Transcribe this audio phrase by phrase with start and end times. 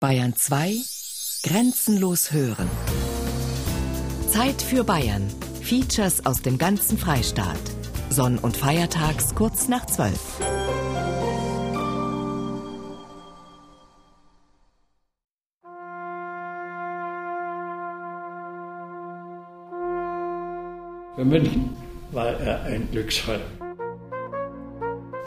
[0.00, 0.76] Bayern 2
[1.42, 2.70] Grenzenlos hören.
[4.30, 5.28] Zeit für Bayern.
[5.60, 7.60] Features aus dem ganzen Freistaat.
[8.08, 10.18] Sonn- und Feiertags kurz nach 12.
[21.14, 21.76] Für München
[22.12, 23.42] war er ein Glücksfall.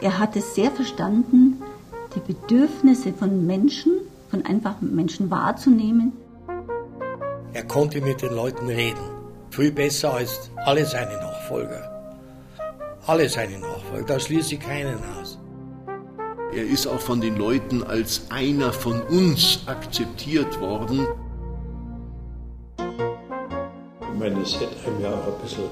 [0.00, 1.62] Er hat es sehr verstanden,
[2.16, 3.92] die Bedürfnisse von Menschen,
[4.34, 6.12] von einfachen Menschen wahrzunehmen.
[7.52, 8.98] Er konnte mit den Leuten reden.
[9.50, 12.18] Viel besser als alle seine Nachfolger.
[13.06, 15.38] Alle seine Nachfolger, da schließe ich keinen aus.
[16.52, 21.06] Er ist auch von den Leuten als einer von uns akzeptiert worden.
[22.78, 25.64] Ich meine, es hätte einem ja auch ein bisschen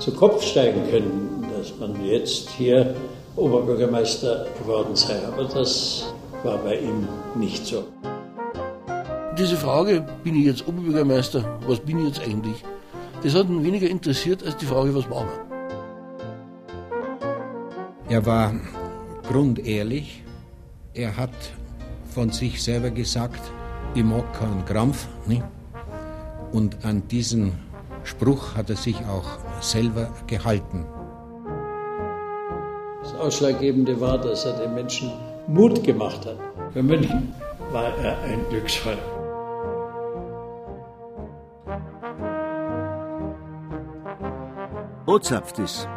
[0.00, 2.96] zu Kopf steigen können, dass man jetzt hier
[3.36, 5.20] Oberbürgermeister geworden sei.
[5.24, 6.12] Aber das
[6.42, 7.84] war bei ihm nicht so.
[9.38, 12.64] Diese Frage, bin ich jetzt Oberbürgermeister, was bin ich jetzt eigentlich,
[13.22, 15.48] das hat ihn weniger interessiert als die Frage, was machen wir.
[18.16, 18.52] Er war
[19.28, 20.24] grundehrlich.
[20.94, 21.30] Er hat
[22.10, 23.40] von sich selber gesagt,
[23.94, 25.06] ich mag keinen Krampf.
[25.26, 25.44] Nicht?
[26.50, 27.52] Und an diesen
[28.02, 30.84] Spruch hat er sich auch selber gehalten.
[33.02, 35.12] Das Ausschlaggebende war, dass er den Menschen
[35.46, 36.38] Mut gemacht hat.
[36.72, 37.32] Für München
[37.70, 38.98] war er ein Glücksfall.
[45.08, 45.88] Ozapftis,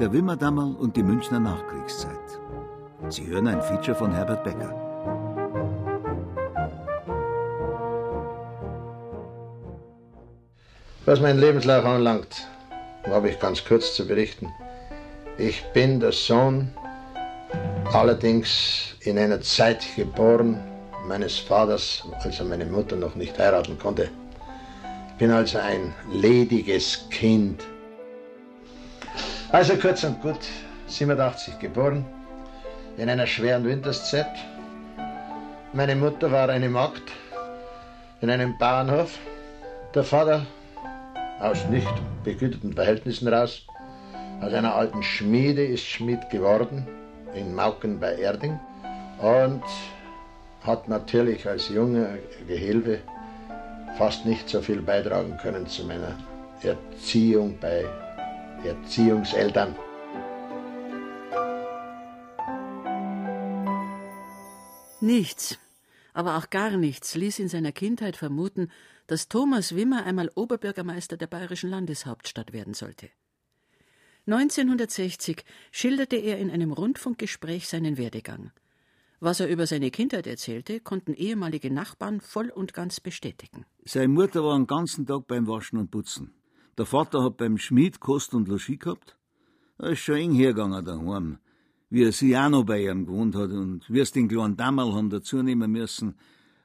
[0.00, 2.40] der Wimmerdammerl und die Münchner Nachkriegszeit.
[3.08, 4.74] Sie hören ein Feature von Herbert Becker.
[11.04, 12.48] Was meinen Lebenslauf anlangt,
[13.04, 14.52] habe ich ganz kurz zu berichten.
[15.38, 16.72] Ich bin der Sohn,
[17.92, 20.60] allerdings in einer Zeit geboren,
[21.06, 24.10] meines Vaters, als er meine Mutter noch nicht heiraten konnte.
[25.10, 27.62] Ich bin also ein lediges Kind.
[29.52, 30.40] Also kurz und gut,
[30.88, 32.04] 87 geboren,
[32.96, 34.26] in einer schweren Winterszeit.
[35.72, 37.12] Meine Mutter war eine Magd
[38.20, 39.16] in einem Bauernhof.
[39.94, 40.44] Der Vater
[41.38, 41.92] aus nicht
[42.24, 43.62] begüterten Verhältnissen raus.
[44.40, 46.84] Aus einer alten Schmiede ist Schmied geworden,
[47.32, 48.58] in Mauken bei Erding.
[49.20, 49.62] Und
[50.62, 52.98] hat natürlich als junger Gehilfe
[53.96, 56.18] fast nicht so viel beitragen können zu meiner
[56.62, 57.84] Erziehung bei
[58.66, 59.74] Erziehungseltern.
[65.00, 65.58] Nichts,
[66.14, 68.70] aber auch gar nichts ließ in seiner Kindheit vermuten,
[69.06, 73.10] dass Thomas Wimmer einmal Oberbürgermeister der bayerischen Landeshauptstadt werden sollte.
[74.26, 78.50] 1960 schilderte er in einem Rundfunkgespräch seinen Werdegang.
[79.20, 83.64] Was er über seine Kindheit erzählte, konnten ehemalige Nachbarn voll und ganz bestätigen.
[83.84, 86.34] Seine Mutter war den ganzen Tag beim Waschen und Putzen.
[86.78, 89.16] Der Vater hat beim Schmied Kost und Logis gehabt.
[89.78, 91.38] Er ist schon eng hergegangen daheim,
[91.88, 94.92] wie er sie auch noch bei ihm gewohnt hat und wie es den kleinen Dammerl
[94.94, 96.16] haben dazu nehmen müssen,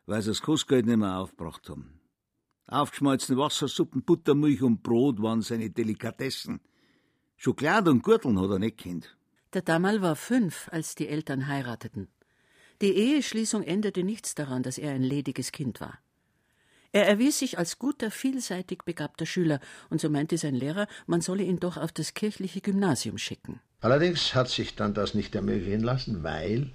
[0.05, 2.01] weil sie das Kostgeld nicht mehr aufgebracht haben.
[2.67, 6.61] Aufgeschmalzene Wassersuppen, Buttermilch und Brot waren seine Delikatessen.
[7.38, 9.17] Schokolade und Gürteln hat er nicht kennt.
[9.53, 12.07] Der Dammerl war fünf, als die Eltern heirateten.
[12.81, 16.00] Die Eheschließung änderte nichts daran, dass er ein lediges Kind war.
[16.94, 19.59] Er erwies sich als guter, vielseitig begabter Schüler,
[19.90, 23.62] und so meinte sein Lehrer, man solle ihn doch auf das kirchliche Gymnasium schicken.
[23.79, 26.72] Allerdings hat sich dann das nicht ermöglichen lassen, weil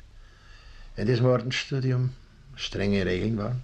[0.96, 2.10] in diesem Ordensstudium
[2.54, 3.62] strenge Regeln waren,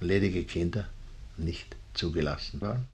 [0.00, 0.88] ledige Kinder
[1.36, 2.88] nicht zugelassen waren.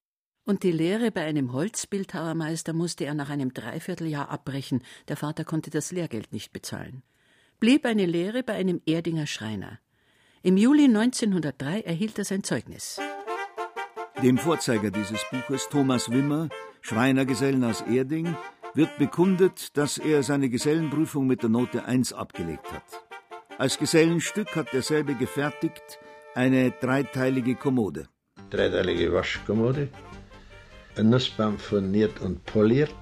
[0.45, 5.71] Und die Lehre bei einem Holzbildhauermeister musste er nach einem Dreivierteljahr abbrechen, der Vater konnte
[5.71, 7.01] das Lehrgeld nicht bezahlen.
[7.59, 9.79] Blieb eine Lehre bei einem Erdinger Schreiner.
[10.45, 13.01] Im Juli 1903 erhielt er sein Zeugnis.
[14.21, 16.49] Dem Vorzeiger dieses Buches, Thomas Wimmer,
[16.81, 18.37] Schreinergesellen aus Erding,
[18.75, 22.83] wird bekundet, dass er seine Gesellenprüfung mit der Note 1 abgelegt hat.
[23.57, 25.97] Als Gesellenstück hat derselbe gefertigt
[26.35, 28.07] eine dreiteilige Kommode.
[28.51, 29.89] Dreiteilige Waschkommode,
[30.95, 32.93] ein Nussbaum furniert und poliert,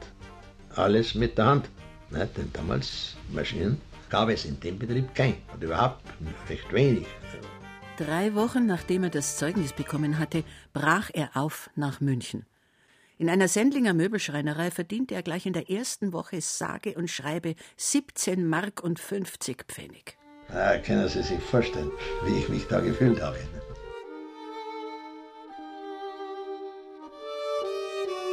[0.77, 1.69] alles mit der Hand.
[2.09, 3.81] Na, denn damals Maschinen
[4.13, 6.03] gab es in dem Betrieb kein und überhaupt
[6.47, 7.07] recht wenig.
[7.97, 12.45] Drei Wochen nachdem er das Zeugnis bekommen hatte, brach er auf nach München.
[13.17, 18.47] In einer Sendlinger Möbelschreinerei verdiente er gleich in der ersten Woche sage und schreibe 17
[18.47, 20.15] Mark und 50 Pfennig.
[20.49, 21.91] Ah, können Sie sich vorstellen,
[22.25, 23.39] wie ich mich da gefühlt habe.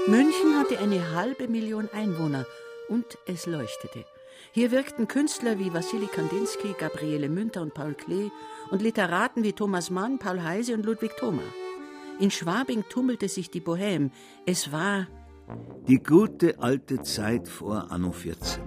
[0.07, 2.45] München hatte eine halbe Million Einwohner
[2.91, 4.05] und es leuchtete.
[4.53, 8.31] Hier wirkten Künstler wie Wassili Kandinsky, Gabriele Münter und Paul Klee
[8.73, 11.43] und Literaten wie Thomas Mann, Paul Heise und Ludwig Thoma.
[12.19, 14.11] In Schwabing tummelte sich die Bohème.
[14.47, 15.07] Es war
[15.87, 18.61] die gute alte Zeit vor Anno 14.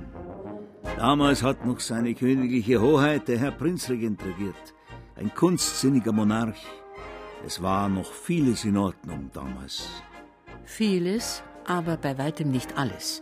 [0.95, 4.73] Damals hat noch seine königliche Hoheit der Herr Prinzregent regiert,
[5.15, 6.65] ein kunstsinniger Monarch.
[7.45, 9.89] Es war noch vieles in Ordnung damals.
[10.63, 13.21] Vieles, aber bei weitem nicht alles.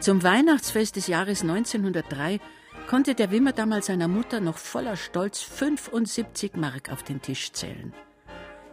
[0.00, 2.40] Zum Weihnachtsfest des Jahres 1903
[2.88, 7.92] konnte der Wimmer damals seiner Mutter noch voller Stolz 75 Mark auf den Tisch zählen.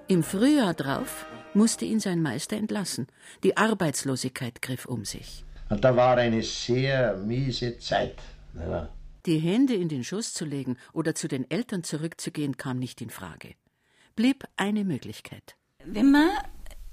[0.08, 3.08] Im Frühjahr drauf musste ihn sein Meister entlassen.
[3.44, 5.44] Die Arbeitslosigkeit griff um sich.
[5.70, 8.16] Und da war eine sehr miese Zeit.
[8.56, 8.90] Ja.
[9.26, 13.10] Die Hände in den Schoß zu legen oder zu den Eltern zurückzugehen, kam nicht in
[13.10, 13.56] Frage.
[14.16, 15.58] Blieb eine Möglichkeit.
[15.84, 16.30] Wimmer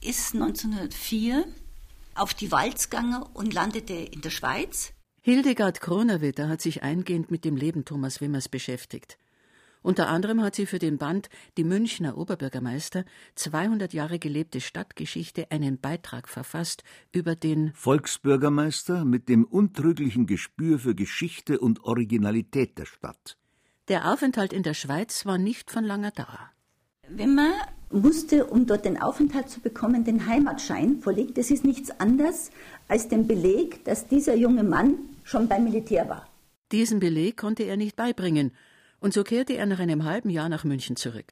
[0.01, 1.45] ist 1904
[2.15, 4.93] auf die Walz gegangen und landete in der Schweiz.
[5.21, 9.19] Hildegard Kronawitter hat sich eingehend mit dem Leben Thomas Wimmers beschäftigt.
[9.85, 11.29] Unter anderem hat sie für den Band
[11.59, 19.45] Die Münchner Oberbürgermeister 200 Jahre gelebte Stadtgeschichte einen Beitrag verfasst über den Volksbürgermeister mit dem
[19.45, 23.37] untrüglichen Gespür für Geschichte und Originalität der Stadt.
[23.89, 26.54] Der Aufenthalt in der Schweiz war nicht von langer Dauer.
[27.09, 27.53] Wimmer
[27.91, 31.35] musste, um dort den Aufenthalt zu bekommen, den Heimatschein vorlegen.
[31.35, 32.51] Das ist nichts anderes
[32.89, 36.29] als den Beleg, dass dieser junge Mann schon beim Militär war.
[36.73, 38.53] Diesen Beleg konnte er nicht beibringen,
[39.01, 41.27] und so kehrte er nach einem halben Jahr nach München zurück.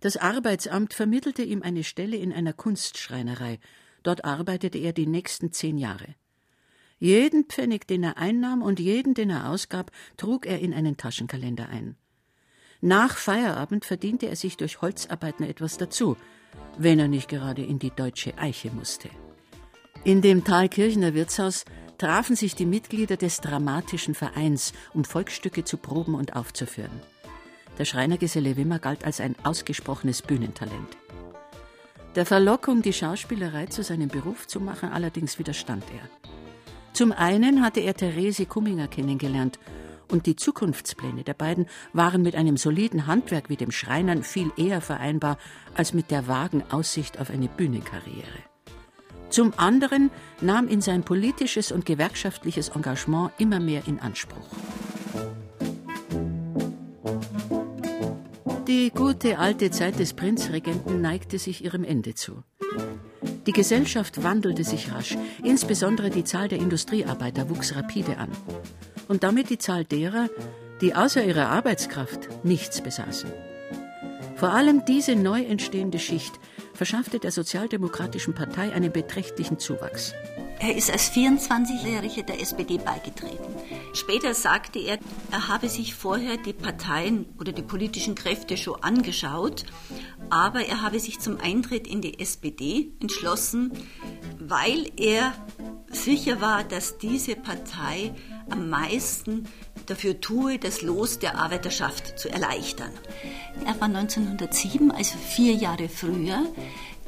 [0.00, 3.58] Das Arbeitsamt vermittelte ihm eine Stelle in einer Kunstschreinerei.
[4.02, 6.14] Dort arbeitete er die nächsten zehn Jahre.
[6.98, 11.68] Jeden Pfennig, den er einnahm und jeden, den er ausgab, trug er in einen Taschenkalender
[11.68, 11.96] ein.
[12.80, 16.16] Nach Feierabend verdiente er sich durch Holzarbeiten etwas dazu,
[16.78, 19.08] wenn er nicht gerade in die deutsche Eiche musste.
[20.04, 21.64] In dem Thalkirchner Wirtshaus
[21.98, 27.02] trafen sich die Mitglieder des Dramatischen Vereins, um Volksstücke zu proben und aufzuführen.
[27.78, 30.96] Der Schreinergeselle Wimmer galt als ein ausgesprochenes Bühnentalent.
[32.14, 36.30] Der Verlockung, die Schauspielerei zu seinem Beruf zu machen, allerdings widerstand er.
[36.92, 39.58] Zum einen hatte er Therese Kumminger kennengelernt,
[40.10, 44.80] und die Zukunftspläne der beiden waren mit einem soliden Handwerk wie dem Schreinern viel eher
[44.80, 45.38] vereinbar
[45.74, 48.26] als mit der vagen Aussicht auf eine Bühnenkarriere.
[49.30, 50.10] Zum anderen
[50.40, 54.48] nahm ihn sein politisches und gewerkschaftliches Engagement immer mehr in Anspruch.
[58.66, 62.42] Die gute alte Zeit des Prinzregenten neigte sich ihrem Ende zu.
[63.46, 68.30] Die Gesellschaft wandelte sich rasch, insbesondere die Zahl der Industriearbeiter wuchs rapide an.
[69.08, 70.28] Und damit die Zahl derer,
[70.80, 73.30] die außer ihrer Arbeitskraft nichts besaßen.
[74.36, 76.38] Vor allem diese neu entstehende Schicht
[76.74, 80.14] verschaffte der Sozialdemokratischen Partei einen beträchtlichen Zuwachs.
[80.60, 83.54] Er ist als 24-Jähriger der SPD beigetreten.
[83.94, 84.98] Später sagte er,
[85.30, 89.64] er habe sich vorher die Parteien oder die politischen Kräfte schon angeschaut,
[90.30, 93.72] aber er habe sich zum Eintritt in die SPD entschlossen,
[94.40, 95.32] weil er
[95.90, 98.12] sicher war, dass diese Partei
[98.50, 99.46] am meisten
[99.86, 102.90] dafür tue, das Los der Arbeiterschaft zu erleichtern.
[103.64, 106.44] Er war 1907, also vier Jahre früher,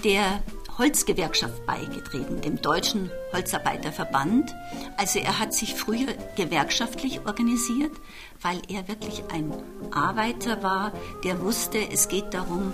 [0.05, 0.43] der
[0.81, 4.55] Holzgewerkschaft beigetreten, dem Deutschen Holzarbeiterverband.
[4.97, 7.93] Also er hat sich früher gewerkschaftlich organisiert,
[8.41, 9.53] weil er wirklich ein
[9.91, 10.93] Arbeiter war,
[11.23, 12.73] der wusste, es geht darum,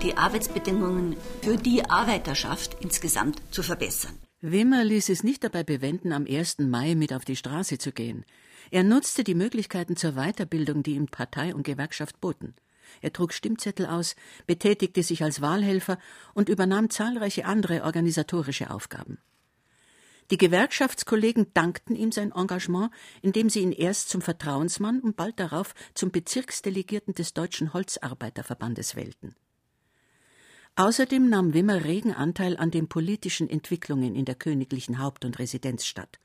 [0.00, 4.16] die Arbeitsbedingungen für die Arbeiterschaft insgesamt zu verbessern.
[4.40, 6.60] Wimmer ließ es nicht dabei bewenden, am 1.
[6.60, 8.24] Mai mit auf die Straße zu gehen.
[8.70, 12.54] Er nutzte die Möglichkeiten zur Weiterbildung, die ihm Partei und Gewerkschaft boten.
[13.00, 14.16] Er trug Stimmzettel aus,
[14.46, 15.98] betätigte sich als Wahlhelfer
[16.34, 19.18] und übernahm zahlreiche andere organisatorische Aufgaben.
[20.30, 25.74] Die Gewerkschaftskollegen dankten ihm sein Engagement, indem sie ihn erst zum Vertrauensmann und bald darauf
[25.94, 29.34] zum Bezirksdelegierten des Deutschen Holzarbeiterverbandes wählten.
[30.76, 36.20] Außerdem nahm Wimmer regen Anteil an den politischen Entwicklungen in der königlichen Haupt- und Residenzstadt.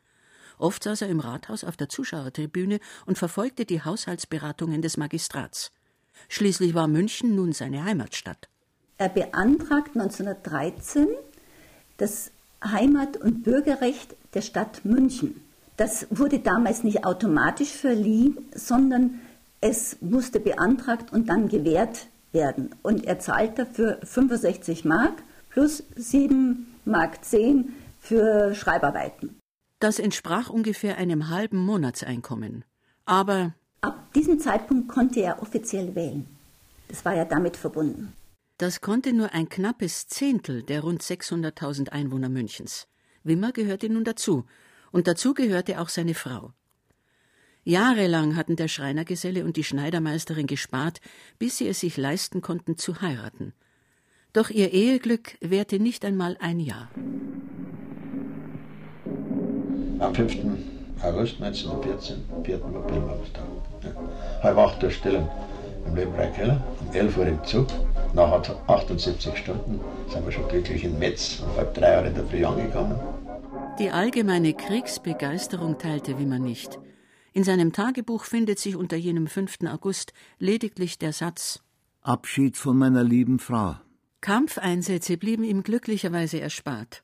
[0.60, 5.72] Oft saß er im Rathaus auf der Zuschauertribüne und verfolgte die Haushaltsberatungen des Magistrats.
[6.30, 8.50] Schließlich war München nun seine Heimatstadt.
[8.98, 11.08] Er beantragt 1913
[11.98, 12.32] das
[12.64, 15.42] Heimat- und Bürgerrecht der Stadt München.
[15.78, 19.20] Das wurde damals nicht automatisch verliehen, sondern
[19.62, 22.70] es musste beantragt und dann gewährt werden.
[22.82, 29.40] Und er zahlt dafür 65 Mark plus 7 Mark 10 für Schreibarbeiten.
[29.80, 32.64] Das entsprach ungefähr einem halben Monatseinkommen.
[33.06, 33.54] Aber
[33.86, 36.26] ab diesem Zeitpunkt konnte er offiziell wählen.
[36.88, 38.14] Das war ja damit verbunden.
[38.58, 42.88] Das konnte nur ein knappes Zehntel der rund 600.000 Einwohner Münchens.
[43.24, 44.46] Wimmer gehörte nun dazu,
[44.92, 46.54] und dazu gehörte auch seine Frau.
[47.64, 51.02] Jahrelang hatten der Schreinergeselle und die Schneidermeisterin gespart,
[51.40, 53.54] bis sie es sich leisten konnten zu heiraten.
[54.34, 56.90] Doch ihr Eheglück währte nicht einmal ein Jahr.
[60.00, 60.75] Am 5.
[61.02, 62.56] August 1914, 4.
[62.56, 63.88] April war das da.
[63.88, 64.44] Ja.
[64.44, 65.30] Halb acht Uhr Stellung
[65.86, 67.68] im Löwenbräu Keller, um 11 Uhr im Zug.
[68.14, 68.32] Nach
[68.68, 72.46] 78 Stunden sind wir schon glücklich in Metz um halb drei Uhr in der Früh
[72.46, 73.00] angekommen.
[73.78, 76.80] Die allgemeine Kriegsbegeisterung teilte Wimmer nicht.
[77.34, 79.58] In seinem Tagebuch findet sich unter jenem 5.
[79.68, 81.62] August lediglich der Satz
[82.02, 83.76] Abschied von meiner lieben Frau.
[84.22, 87.04] Kampfeinsätze blieben ihm glücklicherweise erspart.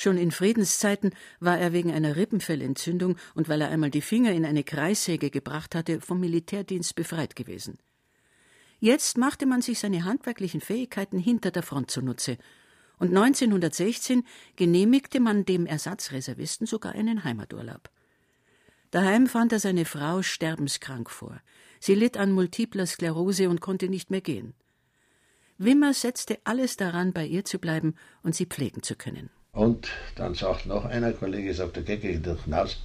[0.00, 4.46] Schon in Friedenszeiten war er wegen einer Rippenfellentzündung und weil er einmal die Finger in
[4.46, 7.76] eine Kreissäge gebracht hatte, vom Militärdienst befreit gewesen.
[8.78, 12.38] Jetzt machte man sich seine handwerklichen Fähigkeiten hinter der Front zunutze,
[12.98, 14.24] und 1916
[14.56, 17.90] genehmigte man dem Ersatzreservisten sogar einen Heimaturlaub.
[18.92, 21.42] Daheim fand er seine Frau sterbenskrank vor.
[21.78, 24.54] Sie litt an multipler Sklerose und konnte nicht mehr gehen.
[25.58, 29.28] Wimmer setzte alles daran, bei ihr zu bleiben und sie pflegen zu können.
[29.52, 32.78] Und dann sagt noch einer Kollege, sagt, okay, geh ich hinaus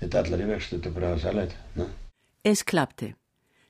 [0.00, 1.54] in die Artilleriewerkstatt, da brauche ich auch nicht.
[1.74, 1.86] Ne?
[2.42, 3.14] Es klappte.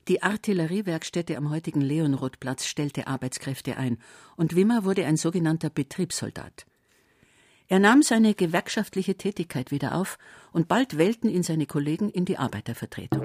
[0.09, 3.99] Die Artilleriewerkstätte am heutigen Leonrothplatz stellte Arbeitskräfte ein
[4.37, 6.67] und Wimmer wurde ein sogenannter Betriebssoldat.
[7.69, 10.19] Er nahm seine gewerkschaftliche Tätigkeit wieder auf
[10.53, 13.23] und bald wählten ihn seine Kollegen in die Arbeitervertretung.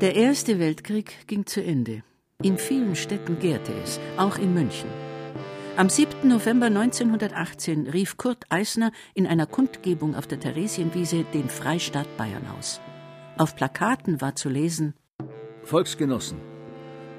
[0.00, 2.02] Der Erste Weltkrieg ging zu Ende.
[2.42, 4.88] In vielen Städten gärte es, auch in München.
[5.76, 6.26] Am 7.
[6.26, 12.80] November 1918 rief Kurt Eisner in einer Kundgebung auf der Theresienwiese den Freistaat Bayern aus.
[13.36, 14.94] Auf Plakaten war zu lesen
[15.64, 16.38] Volksgenossen,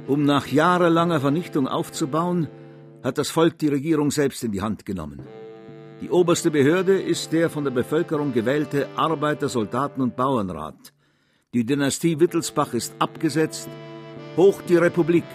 [0.07, 2.47] um nach jahrelanger Vernichtung aufzubauen,
[3.03, 5.21] hat das Volk die Regierung selbst in die Hand genommen.
[6.01, 10.93] Die oberste Behörde ist der von der Bevölkerung gewählte Arbeiter-, Soldaten- und Bauernrat.
[11.53, 13.69] Die Dynastie Wittelsbach ist abgesetzt.
[14.37, 15.25] Hoch die Republik,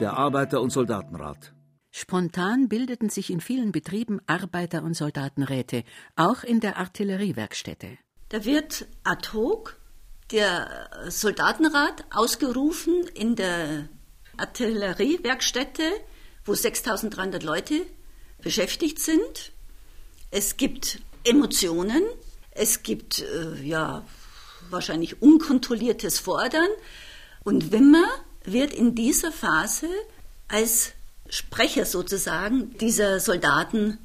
[0.00, 1.52] der Arbeiter- und Soldatenrat.
[1.90, 7.98] Spontan bildeten sich in vielen Betrieben Arbeiter- und Soldatenräte, auch in der Artilleriewerkstätte.
[8.28, 9.78] Da wird ad hoc
[10.30, 13.88] der Soldatenrat ausgerufen in der
[14.36, 15.84] Artilleriewerkstätte
[16.48, 17.86] wo 6300 Leute
[18.42, 19.52] beschäftigt sind.
[20.30, 22.02] Es gibt Emotionen,
[22.50, 24.04] es gibt äh, ja
[24.70, 26.68] wahrscheinlich unkontrolliertes Fordern
[27.48, 28.06] und Wimmer
[28.44, 29.88] wird in dieser Phase
[30.48, 30.92] als
[31.30, 33.96] Sprecher sozusagen dieser Soldaten,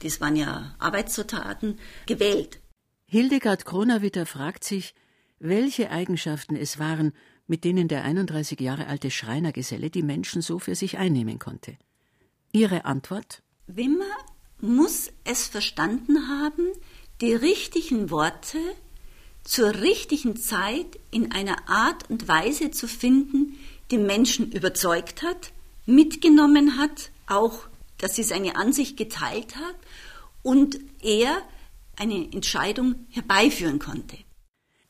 [0.00, 2.60] das waren ja Arbeitssoldaten, gewählt.
[3.06, 4.94] Hildegard Kronawitter fragt sich,
[5.38, 7.14] welche Eigenschaften es waren,
[7.46, 11.78] mit denen der 31 Jahre alte Schreinergeselle die Menschen so für sich einnehmen konnte.
[12.52, 13.42] Ihre Antwort?
[13.66, 14.14] Wimmer
[14.60, 16.66] muss es verstanden haben,
[17.22, 18.58] die richtigen Worte
[19.50, 23.58] zur richtigen Zeit in einer Art und Weise zu finden,
[23.90, 25.50] die Menschen überzeugt hat,
[25.86, 27.66] mitgenommen hat, auch,
[27.98, 29.74] dass sie seine Ansicht geteilt hat
[30.44, 31.42] und er
[31.98, 34.18] eine Entscheidung herbeiführen konnte.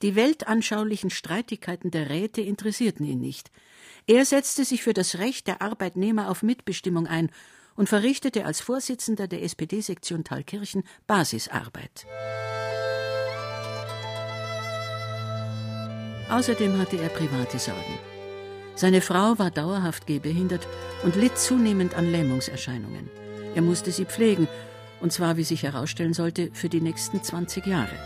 [0.02, 3.50] Die weltanschaulichen Streitigkeiten der Räte interessierten ihn nicht.
[4.06, 7.30] Er setzte sich für das Recht der Arbeitnehmer auf Mitbestimmung ein
[7.76, 12.04] und verrichtete als Vorsitzender der SPD-Sektion Thalkirchen Basisarbeit.
[16.30, 17.98] Außerdem hatte er private Sorgen.
[18.74, 20.66] Seine Frau war dauerhaft gehbehindert
[21.02, 23.10] und litt zunehmend an Lähmungserscheinungen.
[23.54, 24.48] Er musste sie pflegen,
[25.00, 27.96] und zwar, wie sich herausstellen sollte, für die nächsten 20 Jahre.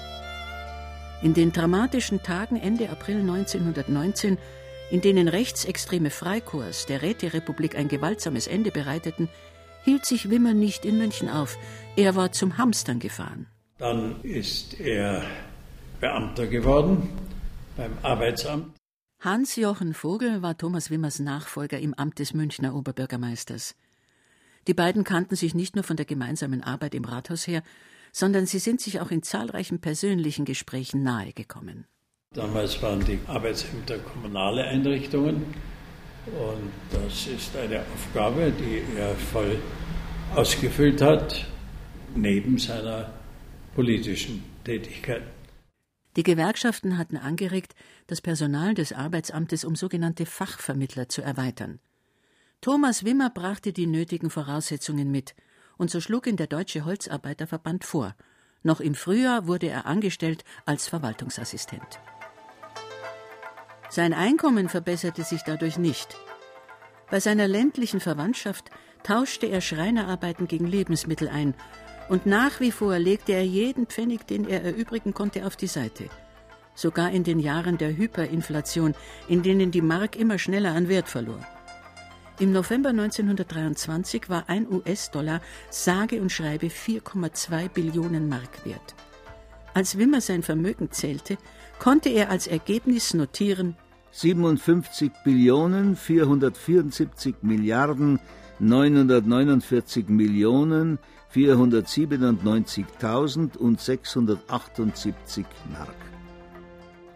[1.23, 4.39] In den dramatischen Tagen Ende April 1919
[4.91, 9.29] in denen rechtsextreme Freikorps der Räterepublik ein gewaltsames Ende bereiteten,
[9.85, 11.59] hielt sich Wimmer nicht in München auf.
[11.97, 13.47] Er war zum Hamstern gefahren.
[13.79, 15.25] Dann ist er
[16.01, 17.09] Beamter geworden
[17.77, 18.77] beim Arbeitsamt.
[19.21, 23.75] Hans-Jochen Vogel war Thomas Wimmers Nachfolger im Amt des Münchner Oberbürgermeisters.
[24.67, 27.63] Die beiden kannten sich nicht nur von der gemeinsamen Arbeit im Rathaus her,
[28.13, 31.87] sondern sie sind sich auch in zahlreichen persönlichen Gesprächen nahegekommen.
[32.35, 35.45] Damals waren die Arbeitsämter kommunale Einrichtungen
[36.27, 39.59] und das ist eine Aufgabe, die er voll
[40.35, 41.47] ausgefüllt hat,
[42.15, 43.13] neben seiner
[43.75, 45.23] politischen Tätigkeit.
[46.17, 47.75] Die Gewerkschaften hatten angeregt,
[48.07, 51.81] das Personal des Arbeitsamtes um sogenannte Fachvermittler zu erweitern.
[52.61, 55.35] Thomas Wimmer brachte die nötigen Voraussetzungen mit,
[55.77, 58.15] und so schlug ihn der Deutsche Holzarbeiterverband vor.
[58.63, 62.01] Noch im Frühjahr wurde er angestellt als Verwaltungsassistent.
[63.91, 66.17] Sein Einkommen verbesserte sich dadurch nicht.
[67.11, 68.71] Bei seiner ländlichen Verwandtschaft
[69.03, 71.55] tauschte er Schreinerarbeiten gegen Lebensmittel ein
[72.09, 76.05] Und nach wie vor legte er jeden Pfennig, den er erübrigen konnte, auf die Seite.
[76.75, 78.95] Sogar in den Jahren der Hyperinflation,
[79.29, 81.39] in denen die Mark immer schneller an Wert verlor.
[82.41, 88.95] Im November 1923 war ein US-Dollar sage und schreibe 4,2 Billionen Mark wert.
[89.73, 91.39] Als Wimmer sein Vermögen zählte,
[91.79, 93.77] konnte er als Ergebnis notieren
[94.11, 98.21] 57 Billionen 474 Milliarden
[98.61, 100.99] 949 Millionen
[101.35, 105.97] 497.000 und 678 Mark.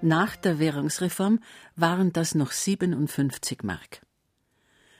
[0.00, 1.40] Nach der Währungsreform
[1.76, 4.00] waren das noch 57 Mark.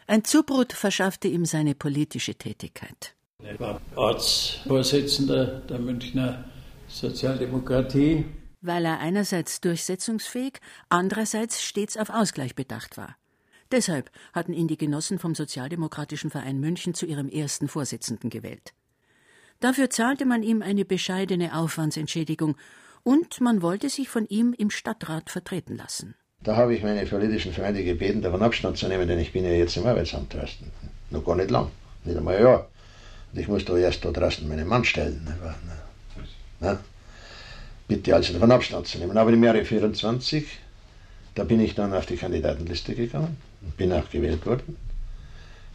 [0.07, 3.15] Ein Zubrot verschaffte ihm seine politische Tätigkeit.
[3.43, 6.45] Er war Ortsvorsitzender der Münchner
[6.89, 8.25] Sozialdemokratie.
[8.61, 10.55] Weil er einerseits durchsetzungsfähig,
[10.89, 13.17] andererseits stets auf Ausgleich bedacht war.
[13.71, 18.73] Deshalb hatten ihn die Genossen vom Sozialdemokratischen Verein München zu ihrem ersten Vorsitzenden gewählt.
[19.61, 22.57] Dafür zahlte man ihm eine bescheidene Aufwandsentschädigung
[23.03, 26.15] und man wollte sich von ihm im Stadtrat vertreten lassen.
[26.45, 29.51] Da habe ich meine politischen Freunde gebeten, davon Abstand zu nehmen, denn ich bin ja
[29.51, 30.71] jetzt im Arbeitsamt draußen.
[31.11, 31.69] Noch gar nicht lang,
[32.05, 32.69] nicht einmal ein Jahr.
[33.33, 35.27] Und ich muss da erst da draußen meinen Mann stellen.
[36.61, 36.79] Na,
[37.89, 39.17] bitte also davon Abstand zu nehmen.
[39.17, 40.47] Aber im Jahre 24,
[41.35, 44.77] da bin ich dann auf die Kandidatenliste gegangen und bin auch gewählt worden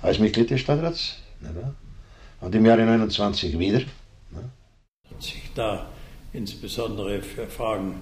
[0.01, 1.17] als Mitglied des Stadtrats.
[2.43, 3.79] Und im Jahre 29 wieder.
[3.79, 5.89] Hat sich da
[6.33, 8.01] insbesondere für Fragen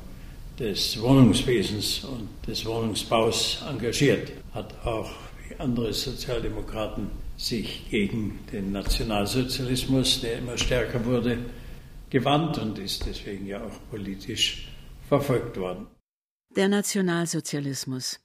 [0.58, 5.12] des Wohnungswesens und des Wohnungsbaus engagiert, hat auch
[5.48, 11.38] wie andere Sozialdemokraten sich gegen den Nationalsozialismus, der immer stärker wurde,
[12.10, 14.68] gewandt und ist deswegen ja auch politisch
[15.08, 15.86] verfolgt worden.
[16.56, 18.20] Der Nationalsozialismus.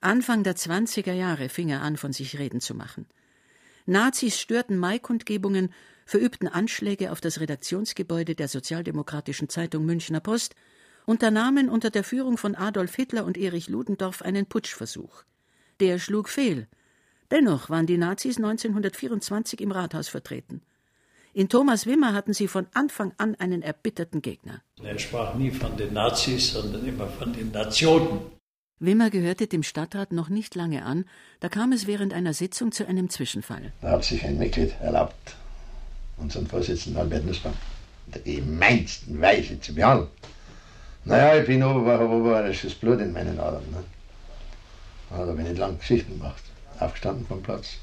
[0.00, 3.06] Anfang der 20er Jahre fing er an, von sich reden zu machen.
[3.86, 5.72] Nazis störten Maikundgebungen,
[6.06, 10.54] verübten Anschläge auf das Redaktionsgebäude der sozialdemokratischen Zeitung Münchner Post
[11.06, 15.24] unternahmen unter der Führung von Adolf Hitler und Erich Ludendorff einen Putschversuch.
[15.80, 16.68] Der schlug fehl.
[17.30, 20.62] Dennoch waren die Nazis 1924 im Rathaus vertreten.
[21.34, 24.62] In Thomas Wimmer hatten sie von Anfang an einen erbitterten Gegner.
[24.82, 28.20] Er sprach nie von den Nazis, sondern immer von den Nationen.
[28.82, 31.04] Wimmer gehörte dem Stadtrat noch nicht lange an,
[31.38, 33.72] da kam es während einer Sitzung zu einem Zwischenfall.
[33.80, 35.36] Da hat sich ein Mitglied erlaubt,
[36.16, 37.54] unseren Vorsitzenden Albert Nussbaum,
[38.06, 40.08] in der gemeinsten Weise zu behandeln.
[41.04, 43.62] Naja, ich bin oberbayerisches Blut in meinen Adern.
[43.70, 43.84] Ne?
[45.10, 46.42] Da habe ich nicht lange Geschichten gemacht.
[46.80, 47.76] Aufgestanden vom Platz.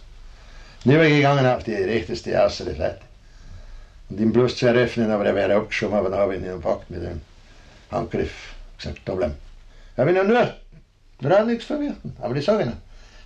[0.84, 3.02] Übergegangen auf die rechteste äußere Seite.
[4.10, 6.90] Und ihm bloß zu eröffnen, aber er wäre abgeschoben, aber dann habe ich ihn gepackt
[6.90, 7.22] mit dem
[7.92, 8.34] Handgriff.
[8.78, 9.36] Gesagt, da bleiben.
[9.94, 10.56] Ich habe ihn nur,
[11.22, 12.78] da nichts verwirken, aber ich sage Ihnen,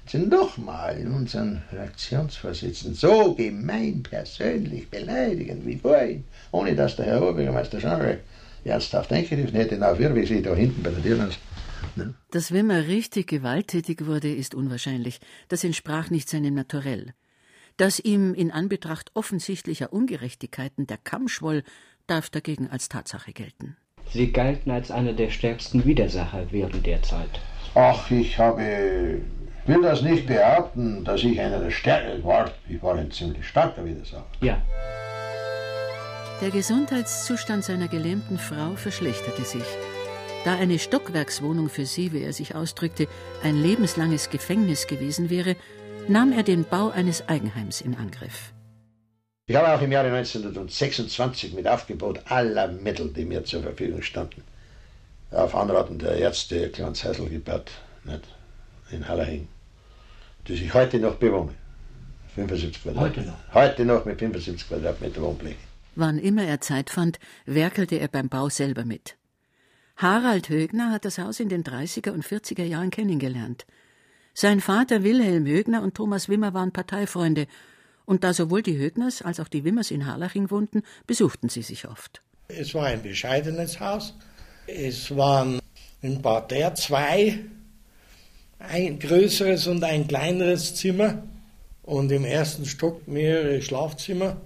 [0.06, 7.22] Sie nochmal in unseren Fraktionsvorsitzenden so gemein persönlich beleidigen wie vorhin, ohne dass der Herr
[7.22, 8.20] Oberbürgermeister Schanreck
[8.66, 11.30] ernsthaft eingegriffen hätte, auf wie Sie da hinten bei der Tür
[11.96, 12.14] ne?
[12.32, 15.20] Dass Wimmer richtig gewalttätig wurde, ist unwahrscheinlich.
[15.48, 17.14] Das entsprach nicht seinem Naturell.
[17.78, 21.64] Dass ihm in Anbetracht offensichtlicher Ungerechtigkeiten der Kamm schwoll,
[22.08, 23.78] darf dagegen als Tatsache gelten.
[24.12, 27.40] Sie galten als einer der stärksten Widersacher während der Zeit.
[27.76, 29.22] Ach, ich habe,
[29.66, 32.52] will das nicht behaupten, dass ich einer der Stärksten war.
[32.70, 34.26] Ich war ein ziemlich starker Widersacher.
[34.42, 34.62] Ja.
[36.40, 39.64] Der Gesundheitszustand seiner gelähmten Frau verschlechterte sich.
[40.46, 43.08] Da eine Stockwerkswohnung für sie, wie er sich ausdrückte,
[43.44, 45.56] ein lebenslanges Gefängnis gewesen wäre,
[46.08, 48.54] nahm er den Bau eines Eigenheims in Angriff.
[49.46, 54.44] Ich habe auch im Jahre 1926 mit Aufgebot aller Mittel, die mir zur Verfügung standen,
[55.34, 57.72] auf Anraten der Ärzte ein kleines Häusl gebaut,
[58.04, 58.22] nicht?
[58.91, 59.48] in Hallerhing,
[60.46, 61.56] das ich heute noch bewohne.
[62.36, 63.02] 75 Quadratmeter.
[63.02, 63.54] Heute noch?
[63.54, 65.58] Heute noch mit 75 Quadratmeter Wohnfläche.
[65.96, 69.15] Wann immer er Zeit fand, werkelte er beim Bau selber mit.
[69.96, 73.65] Harald Högner hat das Haus in den 30er und 40er Jahren kennengelernt.
[74.34, 77.48] Sein Vater Wilhelm Högner und Thomas Wimmer waren Parteifreunde,
[78.06, 81.88] und da sowohl die Högners als auch die Wimmers in Harlaching wohnten, besuchten sie sich
[81.88, 82.22] oft.
[82.48, 84.15] Es war ein bescheidenes Haus.
[84.67, 85.60] Es waren
[86.02, 87.39] in Parterre zwei,
[88.60, 91.23] ein größeres und ein kleineres Zimmer
[91.84, 94.38] und im ersten Stock mehrere Schlafzimmer.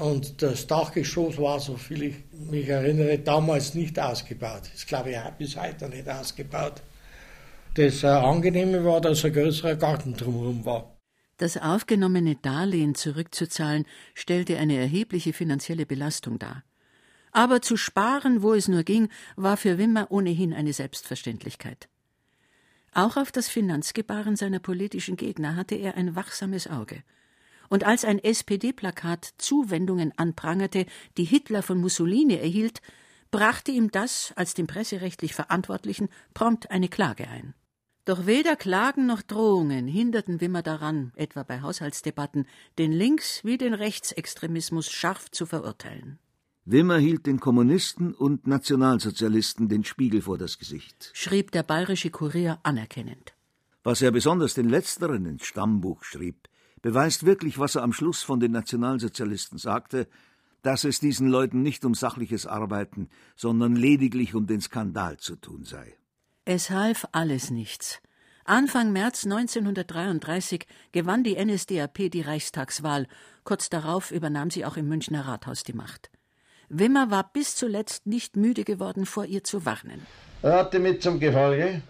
[0.00, 2.14] Und das Dachgeschoss war, so viel ich
[2.50, 4.62] mich erinnere, damals nicht ausgebaut.
[4.74, 6.82] Ist, glaube ich, bis heute nicht ausgebaut.
[7.74, 10.96] Das äh, Angenehme war, dass ein größerer Garten drumherum war.
[11.38, 16.62] Das aufgenommene Darlehen zurückzuzahlen, stellte eine erhebliche finanzielle Belastung dar.
[17.32, 21.88] Aber zu sparen, wo es nur ging, war für Wimmer ohnehin eine Selbstverständlichkeit.
[22.94, 27.02] Auch auf das Finanzgebaren seiner politischen Gegner hatte er ein wachsames Auge
[27.70, 30.84] Und als ein SPD-Plakat Zuwendungen anprangerte,
[31.16, 32.82] die Hitler von Mussolini erhielt,
[33.30, 37.54] brachte ihm das als dem presserechtlich Verantwortlichen prompt eine Klage ein.
[38.04, 43.72] Doch weder Klagen noch Drohungen hinderten Wimmer daran, etwa bei Haushaltsdebatten, den Links- wie den
[43.72, 46.18] Rechtsextremismus scharf zu verurteilen.
[46.64, 52.60] Wimmer hielt den Kommunisten und Nationalsozialisten den Spiegel vor das Gesicht, schrieb der bayerische Kurier
[52.62, 53.34] anerkennend.
[53.82, 56.48] Was er besonders den Letzteren ins Stammbuch schrieb,
[56.80, 60.06] beweist wirklich, was er am Schluss von den Nationalsozialisten sagte,
[60.62, 65.64] dass es diesen Leuten nicht um sachliches Arbeiten, sondern lediglich um den Skandal zu tun
[65.64, 65.96] sei.
[66.44, 68.00] Es half alles nichts.
[68.44, 73.08] Anfang März 1933 gewann die NSDAP die Reichstagswahl.
[73.42, 76.12] Kurz darauf übernahm sie auch im Münchner Rathaus die Macht.
[76.74, 80.06] Wimmer war bis zuletzt nicht müde geworden, vor ihr zu warnen.
[80.40, 81.82] Er hatte mit zum Gefolge,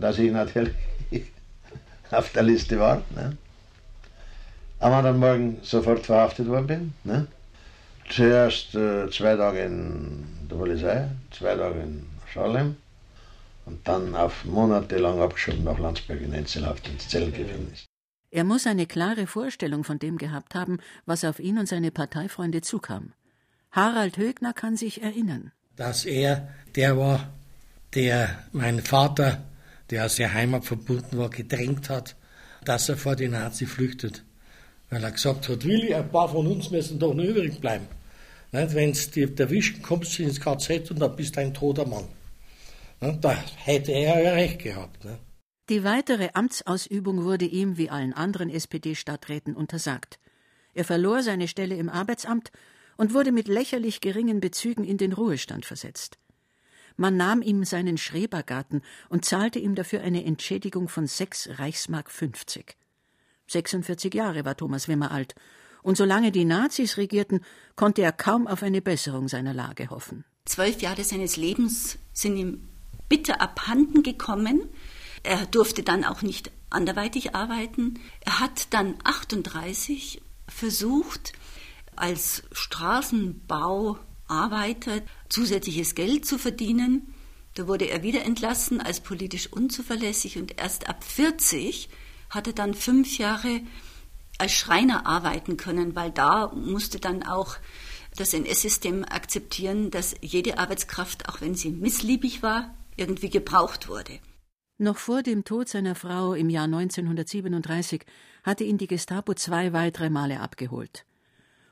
[0.00, 0.74] dass ich natürlich
[2.10, 3.02] auf der Liste war.
[3.14, 3.36] Ne?
[4.80, 6.94] Am anderen Morgen sofort verhaftet worden bin.
[7.04, 7.26] Ne?
[8.08, 12.76] Zuerst äh, zwei Tage in der Polizei, zwei Tage in Scharlem
[13.66, 17.84] und dann auf monatelang abgeschoben nach Landsberg in Einzelhaft ins Zellengefängnis.
[18.30, 22.62] Er muss eine klare Vorstellung von dem gehabt haben, was auf ihn und seine Parteifreunde
[22.62, 23.12] zukam.
[23.76, 25.52] Harald Högner kann sich erinnern.
[25.76, 27.34] Dass er der war,
[27.94, 29.44] der meinen Vater,
[29.90, 32.16] der aus der Heimat verbunden war, gedrängt hat,
[32.64, 34.24] dass er vor die Nazi flüchtet.
[34.88, 37.86] Weil er gesagt hat, Willi, ein paar von uns müssen doch noch übrig bleiben.
[38.50, 42.06] Wenn es dir erwischen, kommst du ins KZ und dann bist du ein toter Mann.
[43.20, 45.04] Da hätte er ja recht gehabt.
[45.04, 45.18] Ne?
[45.68, 50.18] Die weitere Amtsausübung wurde ihm wie allen anderen SPD-Stadträten untersagt.
[50.72, 52.50] Er verlor seine Stelle im Arbeitsamt
[52.96, 56.18] und wurde mit lächerlich geringen Bezügen in den Ruhestand versetzt.
[56.96, 62.76] Man nahm ihm seinen Schrebergarten und zahlte ihm dafür eine Entschädigung von sechs Reichsmark 50.
[63.48, 65.34] 46 Jahre war Thomas Wimmer alt,
[65.82, 67.42] und solange die Nazis regierten,
[67.76, 70.24] konnte er kaum auf eine Besserung seiner Lage hoffen.
[70.44, 72.68] Zwölf Jahre seines Lebens sind ihm
[73.08, 74.68] bitter abhanden gekommen.
[75.22, 78.00] Er durfte dann auch nicht anderweitig arbeiten.
[78.20, 81.34] Er hat dann 38 versucht,
[81.98, 87.14] als Straßenbauarbeiter zusätzliches Geld zu verdienen.
[87.54, 91.88] Da wurde er wieder entlassen als politisch unzuverlässig und erst ab 40
[92.30, 93.62] hat er dann fünf Jahre
[94.38, 97.56] als Schreiner arbeiten können, weil da musste dann auch
[98.16, 104.18] das NS-System akzeptieren, dass jede Arbeitskraft, auch wenn sie missliebig war, irgendwie gebraucht wurde.
[104.78, 108.04] Noch vor dem Tod seiner Frau im Jahr 1937
[108.42, 111.06] hatte ihn die Gestapo zwei weitere Male abgeholt.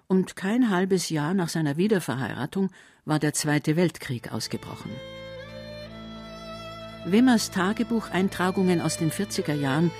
[0.07, 2.71] Und kein halbes Jahr nach seiner Wiederverheiratung
[3.05, 4.91] war der Zweite Weltkrieg ausgebrochen.
[7.07, 9.91] Wimmers Tagebucheintragungen aus den 40er Jahren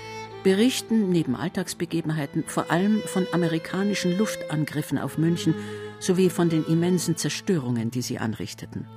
[0.43, 5.55] berichten neben Alltagsbegebenheiten vor allem von amerikanischen Luftangriffen auf München
[5.99, 8.87] sowie von den immensen Zerstörungen, die sie anrichteten.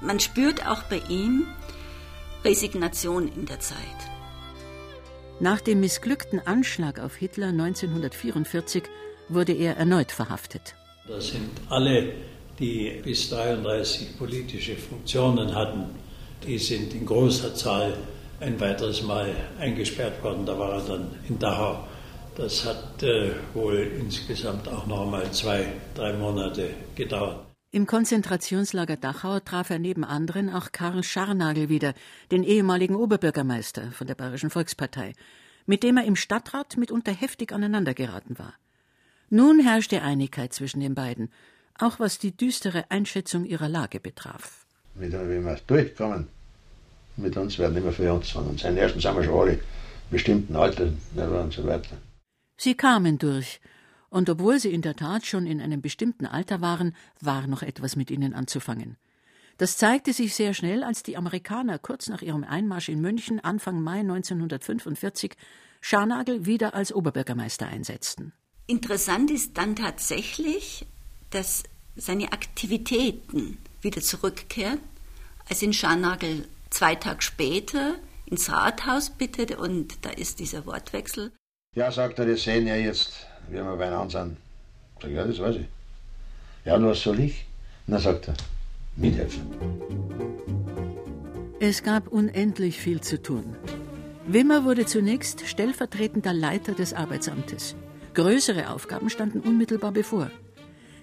[0.00, 1.46] Man spürt auch bei ihm
[2.44, 3.78] Resignation in der Zeit.
[5.38, 8.84] Nach dem missglückten Anschlag auf Hitler 1944
[9.34, 10.74] wurde er erneut verhaftet.
[11.08, 12.12] Das sind alle,
[12.58, 15.86] die bis 1933 politische Funktionen hatten,
[16.46, 17.94] die sind in großer Zahl
[18.40, 20.46] ein weiteres Mal eingesperrt worden.
[20.46, 21.86] Da war er dann in Dachau.
[22.36, 27.46] Das hat äh, wohl insgesamt auch noch einmal zwei, drei Monate gedauert.
[27.70, 31.94] Im Konzentrationslager Dachau traf er neben anderen auch Karl Scharnagel wieder,
[32.30, 35.14] den ehemaligen Oberbürgermeister von der Bayerischen Volkspartei,
[35.64, 38.54] mit dem er im Stadtrat mitunter heftig aneinandergeraten war.
[39.34, 41.30] Nun herrschte Einigkeit zwischen den beiden,
[41.78, 44.66] auch was die düstere Einschätzung ihrer Lage betraf.
[44.94, 46.28] Mit dem wir durchkommen.
[47.16, 49.58] Mit uns werden immer für uns, sondern sein erstens sind wir schon alle
[50.10, 51.96] bestimmten Alter und so weiter.
[52.58, 53.62] Sie kamen durch,
[54.10, 57.96] und obwohl sie in der Tat schon in einem bestimmten Alter waren, war noch etwas
[57.96, 58.98] mit ihnen anzufangen.
[59.56, 63.80] Das zeigte sich sehr schnell, als die Amerikaner kurz nach ihrem Einmarsch in München Anfang
[63.80, 65.36] Mai 1945
[65.80, 68.34] Scharnagel wieder als Oberbürgermeister einsetzten.
[68.66, 70.86] Interessant ist dann tatsächlich,
[71.30, 71.64] dass
[71.96, 74.80] seine Aktivitäten wieder zurückkehren,
[75.48, 77.96] als ihn Scharnagel zwei Tage später
[78.26, 81.32] ins Rathaus bittet und da ist dieser Wortwechsel.
[81.74, 84.36] Ja, sagt er, das sehen ja jetzt wie wir beieinander sind.
[85.00, 85.66] Sag ich, ja, das weiß ich.
[86.64, 87.46] Ja, und was soll ich?
[87.86, 88.34] Und dann sagt er,
[88.96, 89.42] mithelfen.
[91.60, 93.56] Es gab unendlich viel zu tun.
[94.26, 97.74] Wimmer wurde zunächst stellvertretender Leiter des Arbeitsamtes.
[98.14, 100.30] Größere Aufgaben standen unmittelbar bevor.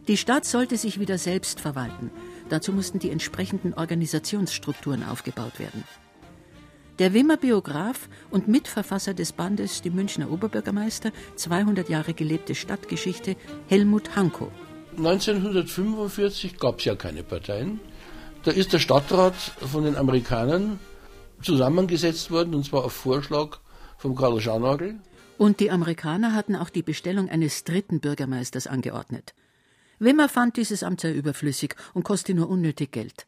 [0.08, 2.12] Die Stadt sollte sich wieder selbst verwalten.
[2.50, 5.84] Dazu mussten die entsprechenden Organisationsstrukturen aufgebaut werden.
[7.00, 13.36] Der Wimmer Biograf und Mitverfasser des Bandes Die Münchner Oberbürgermeister, 200 Jahre gelebte Stadtgeschichte,
[13.68, 14.52] Helmut Hanko.
[14.98, 17.80] 1945 gab es ja keine Parteien.
[18.44, 20.80] Da ist der Stadtrat von den Amerikanern
[21.42, 23.60] zusammengesetzt worden, und zwar auf Vorschlag
[23.98, 25.00] von Karl Scharnagel.
[25.40, 29.34] Und die Amerikaner hatten auch die Bestellung eines dritten Bürgermeisters angeordnet.
[29.98, 33.26] Wimmer fand dieses Amt sehr überflüssig und kostete nur unnötig Geld.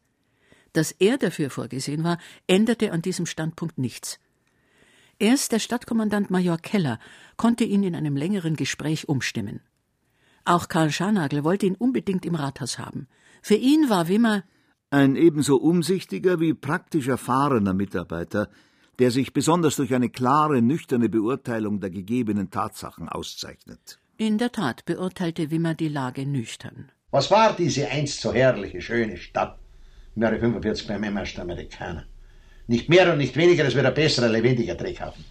[0.74, 4.18] Dass er dafür vorgesehen war, änderte an diesem Standpunkt nichts.
[5.18, 6.98] Erst der Stadtkommandant Major Keller
[7.38, 9.60] konnte ihn in einem längeren Gespräch umstimmen.
[10.44, 13.08] Auch Karl Scharnagel wollte ihn unbedingt im Rathaus haben.
[13.40, 14.44] Für ihn war Wimmer
[14.90, 18.50] ein ebenso umsichtiger wie praktisch erfahrener Mitarbeiter,
[18.98, 23.98] der sich besonders durch eine klare, nüchterne Beurteilung der gegebenen Tatsachen auszeichnet.
[24.16, 26.92] In der Tat beurteilte Wimmer die Lage nüchtern.
[27.10, 29.58] Was war diese einst so herrliche, schöne Stadt
[30.14, 32.06] im Jahre 45 beim ersten Amerikaner?
[32.66, 35.24] Nicht mehr und nicht weniger als wird ein besserer, lebendiger Dreckhaufen.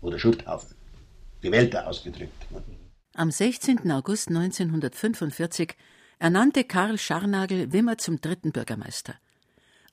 [0.00, 0.76] Oder Schutthaufen.
[1.42, 2.46] Die Welt ausgedrückt.
[3.14, 3.90] Am 16.
[3.92, 5.74] August 1945
[6.18, 9.14] ernannte Karl Scharnagel Wimmer zum dritten Bürgermeister.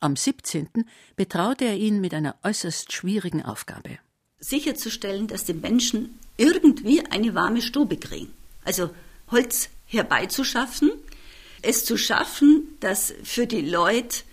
[0.01, 0.69] Am 17.
[1.17, 3.99] betraute er ihn mit einer äußerst schwierigen Aufgabe.
[4.39, 8.31] Sicherzustellen, dass die Menschen irgendwie eine warme Stube kriegen.
[8.63, 8.91] Also
[9.29, 10.91] Holz herbeizuschaffen,
[11.61, 14.23] es zu schaffen, dass für die Leute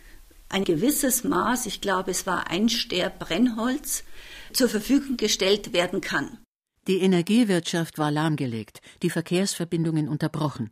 [0.48, 4.04] ein gewisses Maß, ich glaube es war ein Ster Brennholz,
[4.52, 6.38] zur Verfügung gestellt werden kann.
[6.86, 10.70] Die Energiewirtschaft war lahmgelegt, die Verkehrsverbindungen unterbrochen.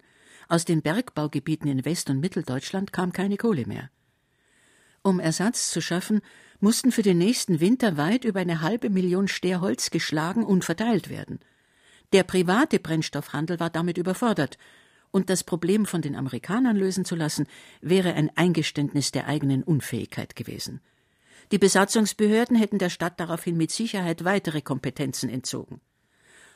[0.48, 3.90] Aus den Bergbaugebieten in West- und Mitteldeutschland kam keine Kohle mehr.
[5.06, 6.22] Um Ersatz zu schaffen,
[6.60, 11.10] mussten für den nächsten Winter weit über eine halbe Million Ster Holz geschlagen und verteilt
[11.10, 11.40] werden.
[12.14, 14.56] Der private Brennstoffhandel war damit überfordert,
[15.10, 17.46] und das Problem von den Amerikanern lösen zu lassen,
[17.82, 20.80] wäre ein Eingeständnis der eigenen Unfähigkeit gewesen.
[21.52, 25.82] Die Besatzungsbehörden hätten der Stadt daraufhin mit Sicherheit weitere Kompetenzen entzogen.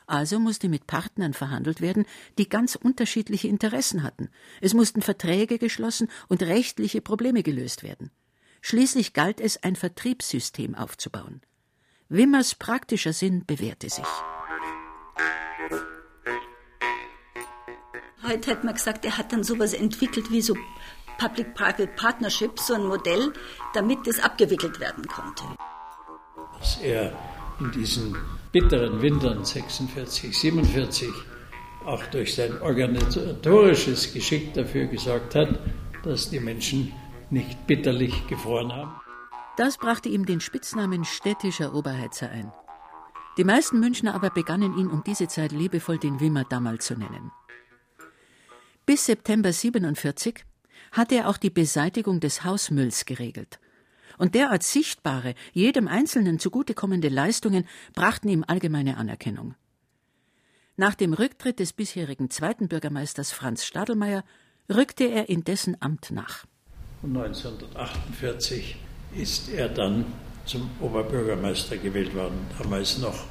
[0.07, 2.07] Also musste mit Partnern verhandelt werden,
[2.39, 4.29] die ganz unterschiedliche Interessen hatten.
[4.59, 8.09] Es mussten Verträge geschlossen und rechtliche Probleme gelöst werden.
[8.61, 11.41] Schließlich galt es, ein Vertriebssystem aufzubauen.
[12.09, 14.05] Wimmers praktischer Sinn bewährte sich.
[18.23, 20.55] Heute hat man gesagt, er hat dann sowas entwickelt wie so
[21.17, 23.33] Public-Private Partnership, so ein Modell,
[23.73, 25.43] damit das abgewickelt werden konnte.
[26.59, 27.17] Dass er
[27.59, 28.15] in diesen
[28.51, 31.09] bitteren Wintern 46, 47
[31.85, 35.59] auch durch sein organisatorisches Geschick dafür gesorgt hat,
[36.03, 36.93] dass die Menschen
[37.31, 38.91] nicht bitterlich gefroren haben.
[39.57, 42.51] Das brachte ihm den Spitznamen städtischer Oberheizer ein.
[43.37, 47.31] Die meisten Münchner aber begannen ihn um diese Zeit liebevoll den Wimmer damals zu nennen.
[48.85, 50.43] Bis September 47
[50.91, 53.59] hatte er auch die Beseitigung des Hausmülls geregelt
[54.19, 59.55] und derart sichtbare, jedem Einzelnen zugutekommende Leistungen brachten ihm allgemeine Anerkennung.
[60.75, 64.23] Nach dem Rücktritt des bisherigen zweiten Bürgermeisters Franz Stadelmeier
[64.69, 66.45] rückte er in dessen Amt nach.
[67.03, 68.75] 1948
[69.15, 70.05] ist er dann
[70.45, 73.25] zum Oberbürgermeister gewählt worden, damals noch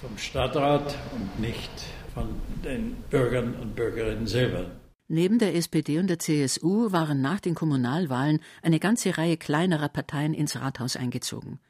[0.00, 1.70] vom Stadtrat und nicht
[2.14, 2.28] von
[2.64, 4.70] den Bürgern und Bürgerinnen selber.
[5.08, 10.34] Neben der SPD und der CSU waren nach den Kommunalwahlen eine ganze Reihe kleinerer Parteien
[10.34, 11.60] ins Rathaus eingezogen.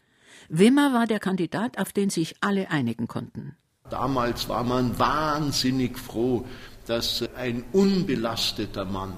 [0.48, 3.56] Wimmer war der Kandidat, auf den sich alle einigen konnten.
[3.90, 6.44] Damals war man wahnsinnig froh,
[6.86, 9.14] dass ein unbelasteter Mann,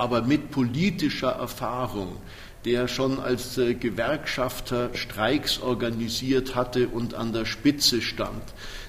[0.00, 2.16] aber mit politischer Erfahrung,
[2.64, 8.42] der schon als äh, Gewerkschafter Streiks organisiert hatte und an der Spitze stand,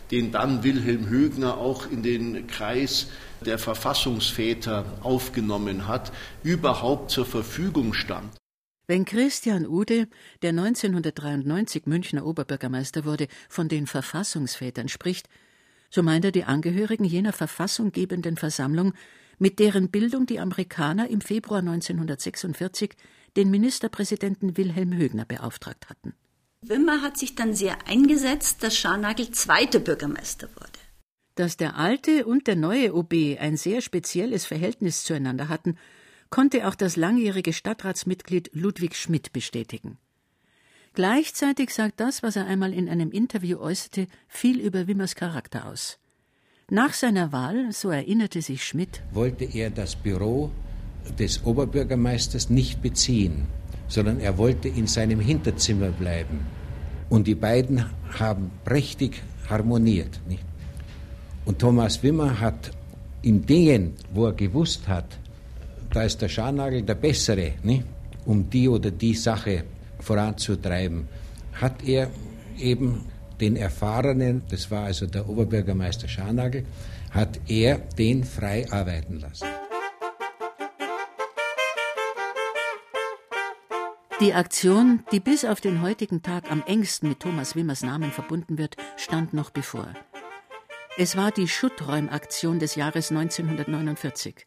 [0.10, 3.08] den dann Wilhelm Högner auch in den Kreis
[3.45, 8.32] der Verfassungsväter aufgenommen hat, überhaupt zur Verfügung stand.
[8.88, 10.08] Wenn Christian Ude,
[10.41, 15.28] der 1993 Münchner Oberbürgermeister wurde, von den Verfassungsvätern spricht,
[15.89, 18.93] so meint er die Angehörigen jener verfassunggebenden Versammlung,
[19.41, 22.91] mit deren Bildung die Amerikaner im Februar 1946
[23.36, 26.13] den Ministerpräsidenten Wilhelm Högner beauftragt hatten.
[26.62, 30.80] Wimmer hat sich dann sehr eingesetzt, dass Scharnagel zweiter Bürgermeister wurde.
[31.34, 35.75] Dass der alte und der neue OB ein sehr spezielles Verhältnis zueinander hatten,
[36.30, 39.97] konnte auch das langjährige Stadtratsmitglied Ludwig Schmidt bestätigen.
[40.93, 45.97] Gleichzeitig sagt das, was er einmal in einem Interview äußerte, viel über Wimmers Charakter aus.
[46.73, 50.51] Nach seiner Wahl, so erinnerte sich Schmidt, wollte er das Büro
[51.19, 53.47] des Oberbürgermeisters nicht beziehen,
[53.89, 56.39] sondern er wollte in seinem Hinterzimmer bleiben.
[57.10, 60.21] Und die beiden haben prächtig harmoniert.
[60.29, 60.45] Nicht?
[61.43, 62.71] Und Thomas Wimmer hat
[63.21, 65.17] in Dingen, wo er gewusst hat,
[65.91, 67.84] da ist der Scharnagel der Bessere, nicht?
[68.23, 69.65] um die oder die Sache
[69.99, 71.05] voranzutreiben,
[71.51, 72.10] hat er
[72.57, 73.11] eben
[73.41, 76.65] den Erfahrenen, das war also der Oberbürgermeister Scharnagel,
[77.10, 79.47] hat er den frei arbeiten lassen.
[84.21, 88.60] Die Aktion, die bis auf den heutigen Tag am engsten mit Thomas Wimmers Namen verbunden
[88.60, 89.88] wird, stand noch bevor.
[90.95, 94.45] Es war die Schutträumaktion des Jahres 1949.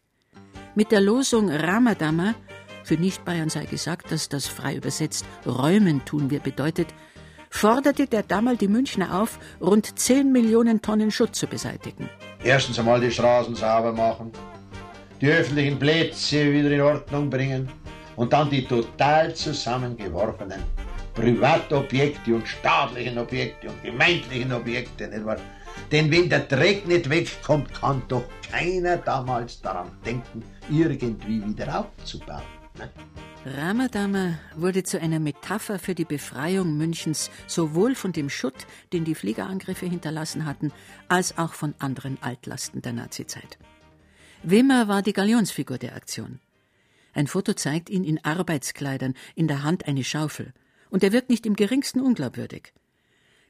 [0.75, 2.35] Mit der Losung Ramadama,
[2.85, 6.87] für Nicht-Bayern sei gesagt, dass das frei übersetzt Räumen tun wir bedeutet,
[7.55, 12.09] forderte der Damal die Münchner auf, rund 10 Millionen Tonnen Schutt zu beseitigen.
[12.43, 14.31] Erstens einmal die Straßen sauber machen,
[15.21, 17.69] die öffentlichen Plätze wieder in Ordnung bringen
[18.17, 20.61] und dann die total zusammengeworfenen
[21.13, 25.37] Privatobjekte und staatlichen Objekte und gemeindlichen Objekte, nicht wahr?
[25.91, 32.41] Denn wenn der Dreck nicht wegkommt, kann doch keiner damals daran denken, irgendwie wieder aufzubauen.
[32.77, 32.89] Ne?
[33.45, 39.13] Ramadama wurde zu einer Metapher für die Befreiung Münchens sowohl von dem Schutt, den die
[39.13, 40.73] Fliegerangriffe hinterlassen hatten,
[41.09, 43.59] als auch von anderen Altlasten der Nazizeit.
[44.41, 46.39] Wimmer war die Galionsfigur der Aktion.
[47.13, 50.51] Ein Foto zeigt ihn in Arbeitskleidern, in der Hand eine Schaufel.
[50.89, 52.73] Und er wirkt nicht im geringsten unglaubwürdig.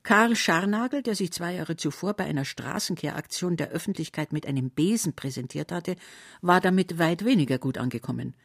[0.04, 5.14] Karl Scharnagel, der sich zwei Jahre zuvor bei einer Straßenkehraktion der Öffentlichkeit mit einem Besen
[5.14, 5.96] präsentiert hatte,
[6.42, 8.36] war damit weit weniger gut angekommen.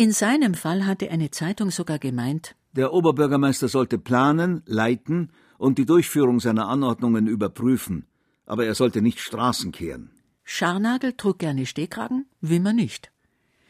[0.00, 5.86] In seinem Fall hatte eine Zeitung sogar gemeint, der Oberbürgermeister sollte planen, leiten und die
[5.86, 8.06] Durchführung seiner Anordnungen überprüfen,
[8.46, 10.12] aber er sollte nicht Straßen kehren.
[10.44, 13.10] Scharnagel trug gerne Stehkragen, Wimmer nicht.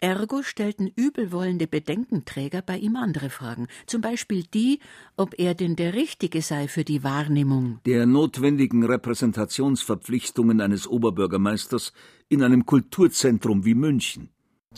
[0.00, 4.80] Ergo stellten übelwollende Bedenkenträger bei ihm andere Fragen, zum Beispiel die,
[5.16, 11.94] ob er denn der Richtige sei für die Wahrnehmung der notwendigen Repräsentationsverpflichtungen eines Oberbürgermeisters
[12.28, 14.28] in einem Kulturzentrum wie München.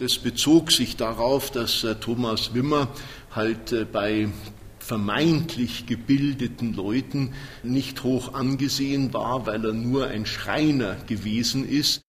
[0.00, 2.88] Das bezog sich darauf, dass äh, Thomas Wimmer
[3.32, 4.30] halt äh, bei
[4.78, 12.00] vermeintlich gebildeten Leuten nicht hoch angesehen war, weil er nur ein Schreiner gewesen ist.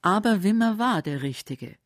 [0.00, 1.76] Aber Wimmer war der Richtige.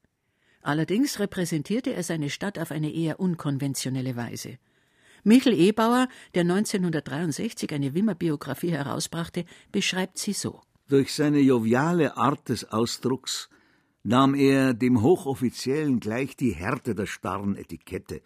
[0.62, 4.58] Allerdings repräsentierte er seine Stadt auf eine eher unkonventionelle Weise.
[5.24, 10.62] Michel Ebauer, der 1963 eine Wimmer-Biografie herausbrachte, beschreibt sie so.
[10.88, 13.48] Durch seine joviale Art des Ausdrucks
[14.02, 18.22] nahm er dem Hochoffiziellen gleich die Härte der starren Etikette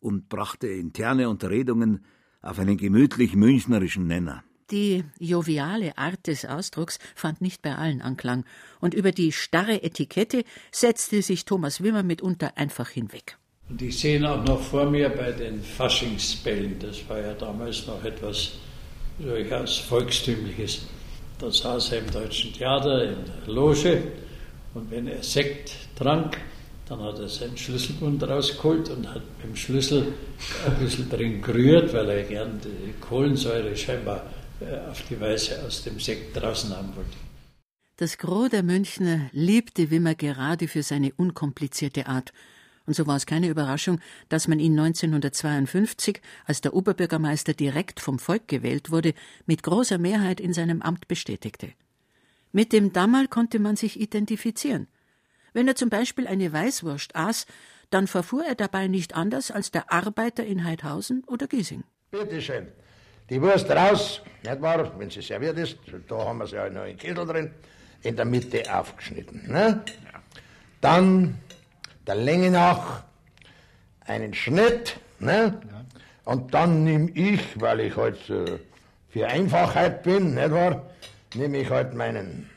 [0.00, 2.04] und brachte interne Unterredungen
[2.42, 4.44] auf einen gemütlich münchnerischen Nenner.
[4.70, 8.44] Die joviale Art des Ausdrucks fand nicht bei allen Anklang,
[8.80, 13.38] und über die starre Etikette setzte sich Thomas Wimmer mitunter einfach hinweg.
[13.68, 18.02] Und ich sehe auch noch vor mir bei den Faschingsbällen, das war ja damals noch
[18.04, 18.58] etwas
[19.18, 20.86] durchaus Volkstümliches.
[21.38, 24.02] Da saß er im Deutschen Theater in der Loge
[24.76, 26.36] und wenn er Sekt trank,
[26.86, 30.12] dann hat er seinen Schlüsselbund rausgeholt und hat mit dem Schlüssel
[30.66, 34.26] ein bisschen drin gerührt, weil er gern die Kohlensäure scheinbar
[34.60, 37.16] äh, auf die Weise aus dem Sekt draußen haben wollte.
[37.96, 42.32] Das Gros der Münchner liebte Wimmer gerade für seine unkomplizierte Art.
[42.84, 48.18] Und so war es keine Überraschung, dass man ihn 1952, als der Oberbürgermeister direkt vom
[48.18, 49.14] Volk gewählt wurde,
[49.46, 51.72] mit großer Mehrheit in seinem Amt bestätigte.
[52.56, 54.88] Mit dem Dammal konnte man sich identifizieren.
[55.52, 57.44] Wenn er zum Beispiel eine Weißwurst aß,
[57.90, 61.84] dann verfuhr er dabei nicht anders als der Arbeiter in Heidhausen oder Giesing.
[62.10, 62.68] Bitte schön
[63.28, 65.76] die Wurst raus, nicht wahr, wenn sie serviert ist,
[66.08, 67.50] da haben wir sie ja noch in Kittel drin,
[68.02, 69.50] in der Mitte aufgeschnitten.
[69.50, 69.82] Ne?
[70.80, 71.38] Dann
[72.06, 73.04] der Länge nach
[74.00, 75.60] einen Schnitt, ne?
[76.24, 78.58] und dann nehme ich, weil ich halt äh,
[79.08, 80.88] für Einfachheit bin, nicht wahr,
[81.36, 82.48] nehme ich halt meinen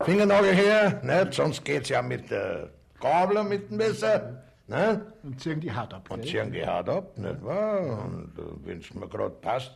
[0.00, 1.34] Fingernagel her, nicht?
[1.34, 4.42] sonst geht es ja mit der Gabel mit dem Messer.
[4.66, 5.00] Ne?
[5.22, 6.10] Und ziehen die Haut ab.
[6.10, 8.04] Und ziehen die Haut ab, nicht wahr?
[8.04, 9.72] Und äh, wenn es mir gerade passt,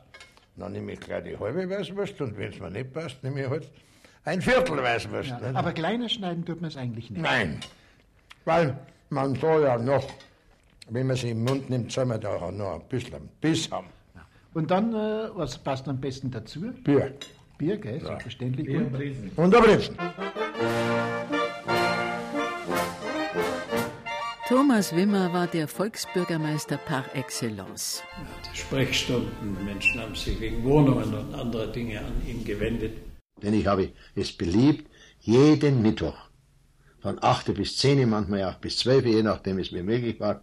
[0.56, 3.48] dann nehme ich gleich die halbe Weißwurst und wenn es mir nicht passt, nehme ich
[3.48, 3.70] halt
[4.24, 5.30] ein Viertel Weißwurst.
[5.30, 7.22] Ja, aber kleiner schneiden tut man es eigentlich nicht.
[7.22, 7.60] Nein,
[8.44, 10.06] weil man soll ja noch,
[10.90, 13.86] wenn man sie im Mund nimmt, soll man da auch noch ein bisschen Biss haben.
[14.54, 16.72] Und dann, äh, was passt am besten dazu?
[16.84, 17.14] Bier.
[17.62, 18.06] Bier, gell, ja.
[18.06, 18.66] selbstverständlich.
[18.66, 19.30] Bier und Riesen.
[19.36, 19.96] Und Britzen.
[24.48, 28.02] Thomas Wimmer war der Volksbürgermeister par excellence.
[28.52, 32.94] Die Sprechstunden, Menschen haben sich wegen Wohnungen und anderer Dinge an ihn gewendet.
[33.40, 34.90] Denn ich habe es beliebt,
[35.20, 36.18] jeden Mittwoch
[36.98, 40.42] von 8 bis 10, manchmal auch bis 12, je nachdem es mir möglich war,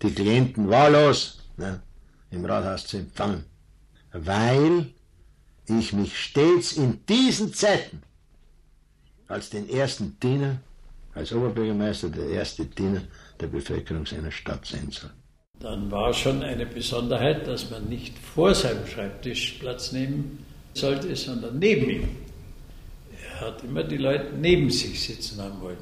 [0.00, 1.82] die Klienten wahllos ne,
[2.30, 3.46] im Rathaus zu empfangen.
[4.12, 4.94] Weil
[5.68, 8.02] ich mich stets in diesen Zeiten
[9.28, 10.60] als den ersten Diener,
[11.14, 13.02] als Oberbürgermeister, der erste Diener
[13.40, 15.10] der Bevölkerung seiner Stadt sein soll.
[15.58, 20.44] Dann war schon eine Besonderheit, dass man nicht vor seinem Schreibtisch Platz nehmen
[20.74, 22.08] sollte, sondern neben ihm.
[23.10, 25.78] Er hat immer die Leute neben sich sitzen haben wollen.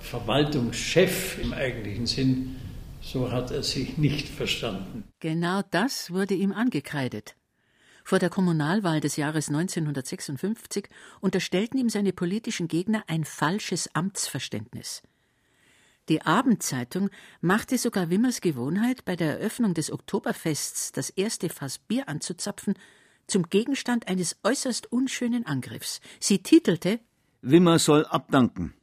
[0.00, 2.56] Verwaltungschef im eigentlichen Sinn,
[3.00, 5.04] so hat er sich nicht verstanden.
[5.20, 7.34] Genau das wurde ihm angekreidet.
[8.06, 10.88] Vor der Kommunalwahl des Jahres 1956
[11.20, 15.02] unterstellten ihm seine politischen Gegner ein falsches Amtsverständnis.
[16.08, 22.08] Die Abendzeitung machte sogar Wimmers Gewohnheit, bei der Eröffnung des Oktoberfests das erste Fass Bier
[22.08, 22.74] anzuzapfen,
[23.26, 26.00] zum Gegenstand eines äußerst unschönen Angriffs.
[26.20, 27.00] Sie titelte
[27.42, 28.74] Wimmer soll abdanken.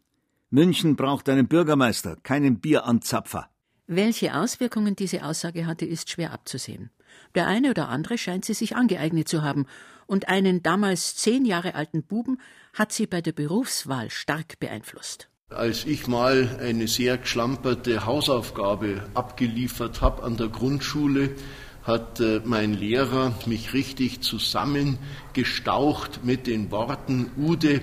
[0.49, 3.49] München braucht einen Bürgermeister, keinen Bieranzapfer.
[3.87, 6.89] Welche Auswirkungen diese Aussage hatte, ist schwer abzusehen.
[7.35, 9.65] Der eine oder andere scheint sie sich angeeignet zu haben,
[10.05, 12.39] und einen damals zehn Jahre alten Buben
[12.73, 15.29] hat sie bei der Berufswahl stark beeinflusst.
[15.49, 21.35] Als ich mal eine sehr geschlamperte Hausaufgabe abgeliefert habe an der Grundschule,
[21.83, 27.81] hat äh, mein Lehrer mich richtig zusammengestaucht mit den Worten, Ude,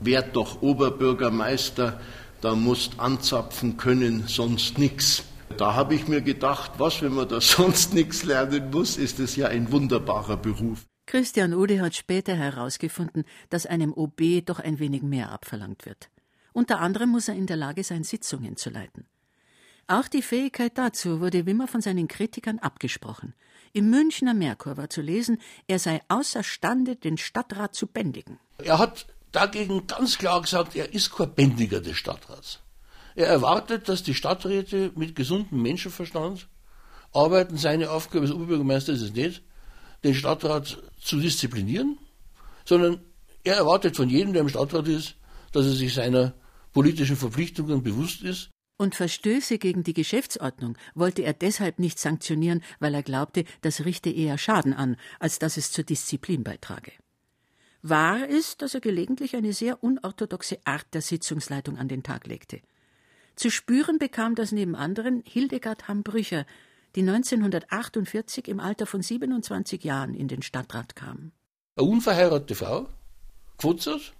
[0.00, 2.00] werd doch Oberbürgermeister,
[2.40, 5.24] da musst anzapfen können, sonst nix.
[5.52, 9.36] Da habe ich mir gedacht, was, wenn man da sonst nichts lernen muss, ist es
[9.36, 10.86] ja ein wunderbarer Beruf.
[11.06, 16.10] Christian Ude hat später herausgefunden, dass einem OB doch ein wenig mehr abverlangt wird.
[16.52, 19.06] Unter anderem muss er in der Lage sein, Sitzungen zu leiten.
[19.88, 23.34] Auch die Fähigkeit dazu wurde Wimmer von seinen Kritikern abgesprochen.
[23.72, 28.38] Im Münchner Merkur war zu lesen, er sei außerstande, den Stadtrat zu bändigen.
[28.58, 32.61] Er hat dagegen ganz klar gesagt, er ist kein Bändiger des Stadtrats.
[33.14, 36.48] Er erwartet, dass die Stadträte mit gesundem Menschenverstand
[37.12, 37.56] arbeiten.
[37.56, 39.42] Seine Aufgabe als Oberbürgermeister ist es nicht,
[40.04, 41.98] den Stadtrat zu disziplinieren,
[42.64, 43.00] sondern
[43.44, 45.16] er erwartet von jedem, der im Stadtrat ist,
[45.52, 46.34] dass er sich seiner
[46.72, 48.50] politischen Verpflichtungen bewusst ist.
[48.78, 54.10] Und Verstöße gegen die Geschäftsordnung wollte er deshalb nicht sanktionieren, weil er glaubte, das richte
[54.10, 56.92] eher Schaden an, als dass es zur Disziplin beitrage.
[57.82, 62.60] Wahr ist, dass er gelegentlich eine sehr unorthodoxe Art der Sitzungsleitung an den Tag legte.
[63.36, 66.46] Zu spüren bekam das neben anderen Hildegard Hambrücher,
[66.94, 71.32] die 1948 im Alter von 27 Jahren in den Stadtrat kam.
[71.76, 72.88] Eine unverheiratete Frau,
[73.56, 74.12] gefutzert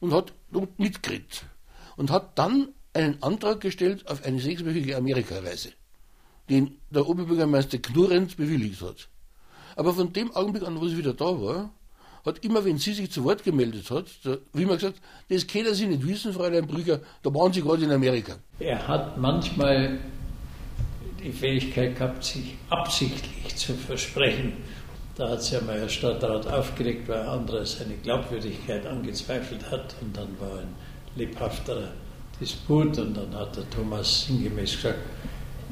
[0.00, 0.34] und hat
[0.76, 1.46] mitgekriegt
[1.96, 5.72] und hat dann einen Antrag gestellt auf eine sechswöchige Amerikareise,
[6.50, 9.08] den der Oberbürgermeister knurrend bewilligt hat.
[9.76, 11.70] Aber von dem Augenblick an, wo sie wieder da war,
[12.26, 15.72] hat immer, wenn sie sich zu Wort gemeldet hat, da, wie man gesagt, das können
[15.74, 18.36] Sie nicht wissen, Fräulein Brüger, da waren Sie gerade in Amerika.
[18.58, 19.98] Er hat manchmal
[21.22, 24.52] die Fähigkeit gehabt, sich absichtlich zu versprechen.
[25.16, 29.94] Da hat sich ja mal der Stadtrat aufgeregt, weil andere seine Glaubwürdigkeit angezweifelt hat.
[30.02, 30.74] Und dann war ein
[31.14, 31.92] lebhafter
[32.40, 34.98] Disput und dann hat der Thomas sinngemäß gesagt,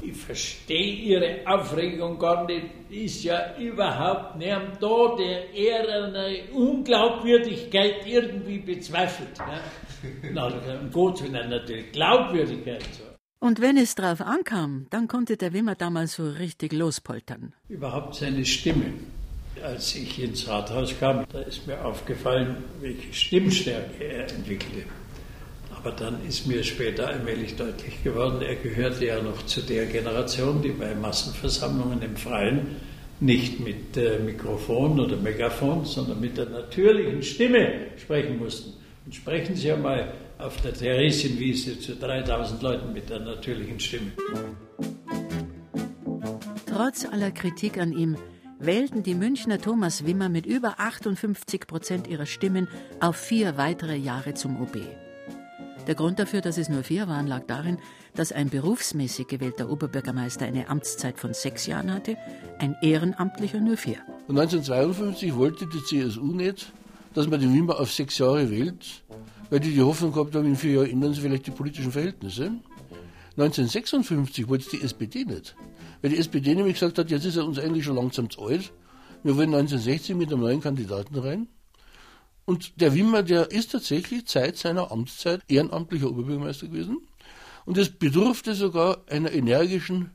[0.06, 2.66] ich verstehe Ihre Aufregung gar nicht.
[2.90, 9.38] Ist ja überhaupt niemand da, der eine Unglaubwürdigkeit irgendwie bezweifelt.
[9.38, 9.60] Ne?
[10.32, 12.82] Na, um Gottes Willen natürlich Glaubwürdigkeit.
[12.92, 13.04] So.
[13.40, 17.52] Und wenn es drauf ankam, dann konnte der Wimmer damals so richtig lospoltern.
[17.68, 18.94] Überhaupt seine Stimme.
[19.62, 24.84] Als ich ins Rathaus kam, da ist mir aufgefallen, welche Stimmstärke er entwickelte.
[25.84, 30.62] Aber dann ist mir später allmählich deutlich geworden, er gehörte ja noch zu der Generation,
[30.62, 32.76] die bei Massenversammlungen im Freien
[33.20, 38.72] nicht mit äh, Mikrofon oder Megafon, sondern mit der natürlichen Stimme sprechen mussten.
[39.04, 44.12] Und sprechen Sie einmal auf der Theresienwiese zu 3000 Leuten mit der natürlichen Stimme.
[46.64, 48.16] Trotz aller Kritik an ihm
[48.58, 52.68] wählten die Münchner Thomas Wimmer mit über 58 Prozent ihrer Stimmen
[53.00, 54.78] auf vier weitere Jahre zum OB.
[55.86, 57.78] Der Grund dafür, dass es nur vier waren, lag darin,
[58.14, 62.16] dass ein berufsmäßig gewählter Oberbürgermeister eine Amtszeit von sechs Jahren hatte,
[62.58, 63.98] ein ehrenamtlicher nur vier.
[64.26, 66.72] Und 1952 wollte die CSU nicht,
[67.12, 69.04] dass man den Wimmer auf sechs Jahre wählt,
[69.50, 72.52] weil die die Hoffnung gehabt haben, in vier Jahren ändern sich vielleicht die politischen Verhältnisse.
[73.36, 75.54] 1956 wollte die SPD nicht,
[76.00, 78.72] weil die SPD nämlich gesagt hat, jetzt ist er uns eigentlich schon langsam zu alt.
[79.22, 81.48] Wir wollen 1960 mit einem neuen Kandidaten rein.
[82.44, 86.98] Und der Wimmer, der ist tatsächlich seit seiner Amtszeit ehrenamtlicher Oberbürgermeister gewesen.
[87.64, 90.10] Und es bedurfte sogar einer energischen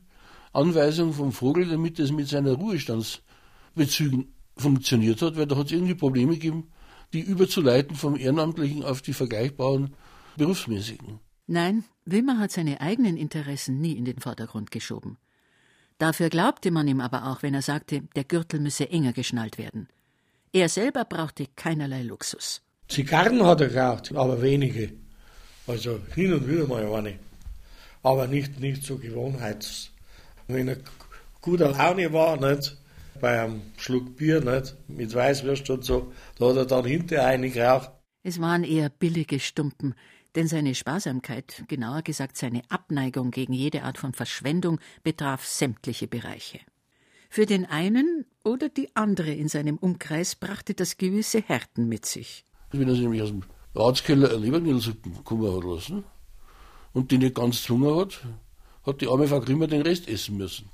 [0.52, 5.94] Anweisung vom Vogel, damit es mit seinen Ruhestandsbezügen funktioniert hat, weil da hat es irgendwie
[5.94, 6.70] Probleme gegeben,
[7.12, 9.94] die überzuleiten vom Ehrenamtlichen auf die vergleichbaren
[10.36, 11.18] Berufsmäßigen.
[11.46, 15.18] Nein, Wimmer hat seine eigenen Interessen nie in den Vordergrund geschoben.
[15.98, 19.88] Dafür glaubte man ihm aber auch, wenn er sagte, der Gürtel müsse enger geschnallt werden.
[20.52, 22.60] Er selber brauchte keinerlei Luxus.
[22.88, 24.92] Zigarren hat er geraucht, aber wenige.
[25.66, 27.18] Also hin und wieder mal eine.
[28.02, 29.92] Aber nicht, nicht so gewohnheitsmäßig.
[30.48, 30.78] Wenn er
[31.40, 32.76] guter Laune war, nicht,
[33.20, 37.50] bei einem Schluck Bier, nicht, mit Weißwürst und so, da hat er dann hinterher eine
[37.50, 37.90] geraucht.
[38.24, 39.94] Es waren eher billige Stumpen,
[40.34, 46.58] denn seine Sparsamkeit, genauer gesagt seine Abneigung gegen jede Art von Verschwendung, betraf sämtliche Bereiche.
[47.32, 52.44] Für den einen oder die andere in seinem Umkreis brachte das gewisse Härten mit sich.
[52.72, 56.02] Wenn er sich nämlich aus dem Ratskeller eine Leberknödelsuppe kommen hat lassen
[56.92, 58.20] und die nicht ganz Hunger hat,
[58.84, 60.70] hat die arme Frau Grimmer den Rest essen müssen.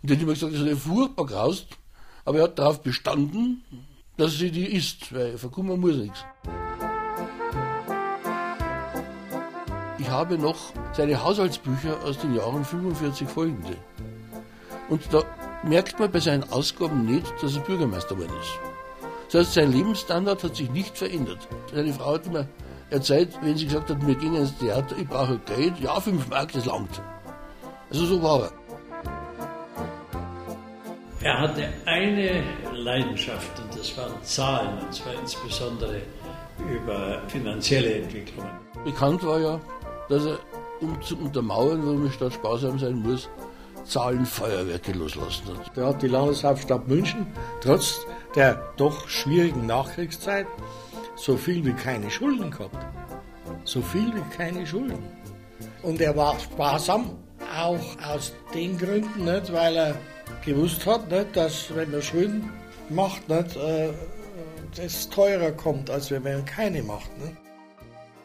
[0.00, 1.66] Und die hat immer gesagt, das ist furchtbar graust,
[2.24, 3.62] aber er hat darauf bestanden,
[4.16, 6.24] dass sie die isst, weil verkummer muss nichts.
[9.98, 13.76] Ich habe noch seine Haushaltsbücher aus den Jahren 45 folgende.
[14.88, 15.22] Und da
[15.68, 18.58] merkt man bei seinen Ausgaben nicht, dass er Bürgermeister geworden ist.
[19.30, 21.48] Das heißt, sein Lebensstandard hat sich nicht verändert.
[21.74, 22.46] Seine Frau hat immer
[22.90, 26.52] erzählt, wenn sie gesagt hat, wir gehen ins Theater, ich brauche Geld, ja, fünf Mark,
[26.52, 27.02] das langt.
[27.90, 28.52] Also so war er.
[31.22, 36.02] Er hatte eine Leidenschaft und das waren Zahlen, und zwar insbesondere
[36.70, 38.50] über finanzielle Entwicklungen.
[38.84, 39.60] Bekannt war ja,
[40.08, 40.38] dass er,
[40.80, 43.28] um zu untermauern, warum die Stadt sparsam sein muss,
[43.86, 45.70] Zahlenfeuerwerke loslassen hat.
[45.74, 47.26] Da hat die Landeshauptstadt München
[47.60, 48.00] trotz
[48.34, 50.46] der doch schwierigen Nachkriegszeit
[51.16, 52.76] so viel wie keine Schulden gehabt.
[53.64, 55.02] So viel wie keine Schulden.
[55.82, 57.16] Und er war sparsam,
[57.56, 59.94] auch aus den Gründen nicht, weil er
[60.44, 62.50] gewusst hat, nicht, dass wenn er Schulden
[62.90, 63.92] macht, nicht, äh,
[64.76, 67.10] das teurer kommt, als wenn er keine macht.
[67.18, 67.36] Nicht.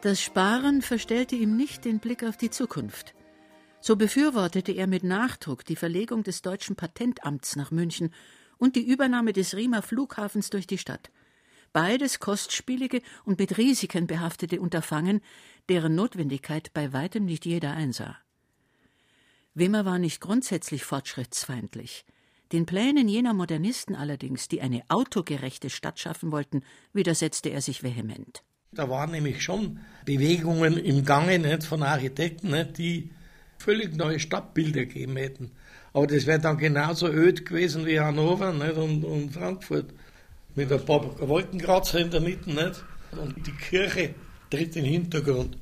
[0.02, 3.14] Das Sparen verstellte ihm nicht den Blick auf die Zukunft.
[3.82, 8.14] So befürwortete er mit Nachdruck die Verlegung des deutschen Patentamts nach München
[8.58, 11.10] und die Übernahme des Riemer Flughafens durch die Stadt.
[11.74, 15.22] Beides kostspielige und mit Risiken behaftete Unterfangen,
[15.68, 18.18] deren Notwendigkeit bei weitem nicht jeder einsah.
[19.56, 22.06] Wimmer war nicht grundsätzlich fortschrittsfeindlich.
[22.52, 26.64] Den Plänen jener Modernisten allerdings, die eine autogerechte Stadt schaffen wollten,
[26.94, 28.44] widersetzte er sich vehement.
[28.74, 33.12] Da waren nämlich schon Bewegungen im Gange nicht, von Architekten, nicht, die
[33.62, 35.52] völlig neue Stadtbilder gegeben hätten.
[35.94, 39.94] Aber das wäre dann genauso öd gewesen wie Hannover nicht, und, und Frankfurt.
[40.56, 42.50] Mit ein paar Wolkenkratzer in der Mitte.
[42.50, 42.84] Nicht?
[43.12, 44.14] Und die Kirche
[44.50, 45.58] tritt in den Hintergrund.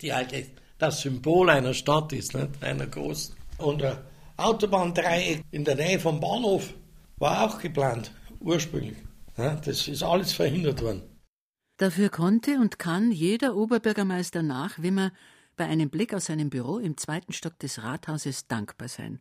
[0.00, 0.46] Die alte,
[0.78, 2.62] das Symbol einer Stadt ist, nicht?
[2.62, 3.34] einer großen.
[3.58, 3.98] Und ein
[4.36, 6.74] Autobahndreieck in der Nähe vom Bahnhof
[7.18, 8.10] war auch geplant,
[8.40, 8.96] ursprünglich.
[9.36, 11.02] Das ist alles verhindert worden.
[11.78, 15.12] Dafür konnte und kann jeder Oberbürgermeister nach Wimmer
[15.56, 19.20] bei einem Blick aus seinem Büro im zweiten Stock des Rathauses dankbar sein.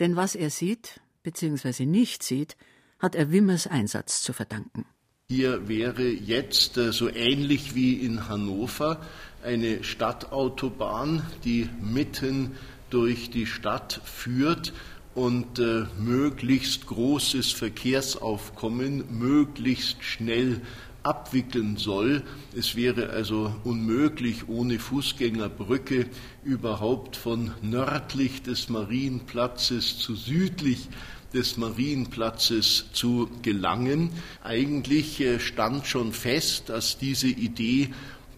[0.00, 1.86] Denn was er sieht, bzw.
[1.86, 2.56] nicht sieht,
[2.98, 4.86] hat er Wimmers Einsatz zu verdanken.
[5.30, 9.00] Hier wäre jetzt äh, so ähnlich wie in Hannover
[9.44, 12.56] eine Stadtautobahn, die mitten
[12.88, 14.72] durch die Stadt führt
[15.14, 20.62] und äh, möglichst großes Verkehrsaufkommen möglichst schnell
[21.08, 22.22] abwickeln soll.
[22.54, 26.06] Es wäre also unmöglich, ohne Fußgängerbrücke
[26.44, 30.88] überhaupt von nördlich des Marienplatzes zu südlich
[31.32, 34.10] des Marienplatzes zu gelangen.
[34.42, 37.90] Eigentlich äh, stand schon fest, dass diese Idee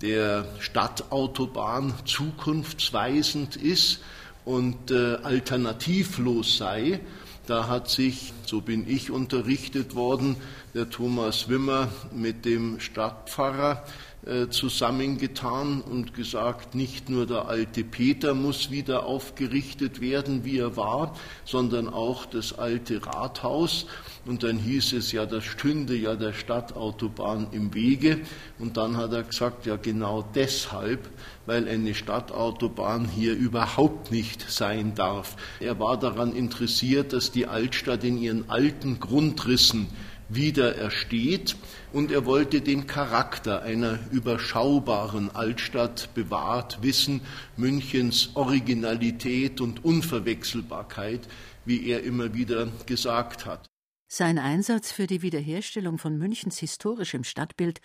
[0.02, 4.00] der Stadtautobahn zukunftsweisend ist
[4.44, 7.00] und äh, alternativlos sei.
[7.50, 10.36] Da hat sich, so bin ich unterrichtet worden,
[10.72, 13.82] der Thomas Wimmer mit dem Stadtpfarrer
[14.50, 21.16] zusammengetan und gesagt, nicht nur der alte Peter muss wieder aufgerichtet werden, wie er war,
[21.46, 23.86] sondern auch das alte Rathaus.
[24.26, 28.20] Und dann hieß es ja, das stünde ja der Stadtautobahn im Wege.
[28.58, 31.08] Und dann hat er gesagt, ja genau deshalb,
[31.46, 35.36] weil eine Stadtautobahn hier überhaupt nicht sein darf.
[35.60, 39.88] Er war daran interessiert, dass die Altstadt in ihren alten Grundrissen
[40.30, 41.56] wieder ersteht
[41.92, 47.20] und er wollte den Charakter einer überschaubaren Altstadt bewahrt wissen,
[47.56, 51.28] Münchens Originalität und Unverwechselbarkeit,
[51.64, 53.66] wie er immer wieder gesagt hat.
[54.08, 57.80] Sein Einsatz für die Wiederherstellung von Münchens historischem Stadtbild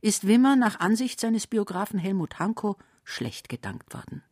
[0.00, 4.22] ist Wimmer nach Ansicht seines Biografen Helmut Hanko schlecht gedankt worden.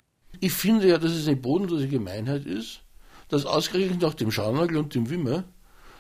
[0.41, 2.83] Ich finde ja, dass es eine bodenlose Gemeinheit ist,
[3.29, 5.45] dass ausgerechnet nach dem Scharnagel und dem Wimmer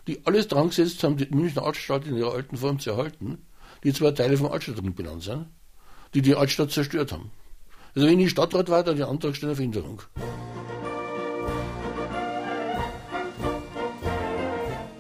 [0.07, 3.38] die alles dran gesetzt haben, die Münchner Altstadt in ihrer alten Form zu erhalten,
[3.82, 5.46] die zwei Teile vom Altstadtring benannt sind,
[6.14, 7.30] die die Altstadt zerstört haben.
[7.94, 10.02] Also wenn ich Stadtrat war, dann die Antrag stellen auf Änderung.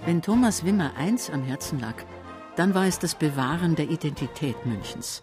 [0.06, 1.94] Wenn Thomas Wimmer eins am Herzen lag,
[2.56, 5.22] dann war es das Bewahren der Identität Münchens.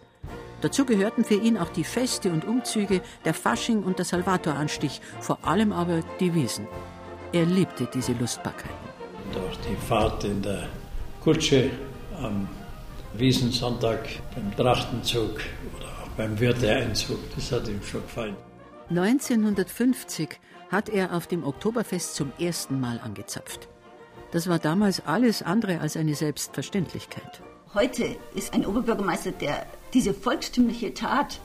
[0.60, 5.44] Dazu gehörten für ihn auch die Feste und Umzüge, der Fasching und der Salvatoranstich, vor
[5.44, 6.68] allem aber die Wiesen.
[7.32, 8.91] Er liebte diese Lustbarkeiten.
[9.32, 10.68] Durch die Fahrt in der
[11.22, 11.70] Kutsche
[12.22, 12.48] am
[13.14, 15.40] Wiesensonntag, beim Trachtenzug
[15.76, 18.36] oder auch beim Wirteeinzug, das hat ihm schon gefallen.
[18.90, 20.38] 1950
[20.70, 23.68] hat er auf dem Oktoberfest zum ersten Mal angezapft.
[24.32, 27.42] Das war damals alles andere als eine Selbstverständlichkeit.
[27.74, 31.40] Heute ist ein Oberbürgermeister, der diese volkstümliche Tat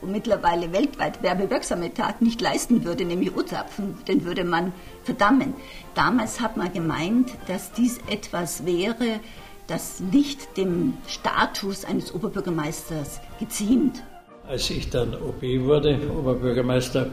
[0.00, 4.72] und mittlerweile weltweit werbewirksame Tat nicht leisten würde, nämlich Urzapfen, den würde man
[5.04, 5.54] verdammen.
[5.94, 9.20] Damals hat man gemeint, dass dies etwas wäre,
[9.66, 14.02] das nicht dem Status eines Oberbürgermeisters geziemt.
[14.46, 17.10] Als ich dann OB wurde, Oberbürgermeister,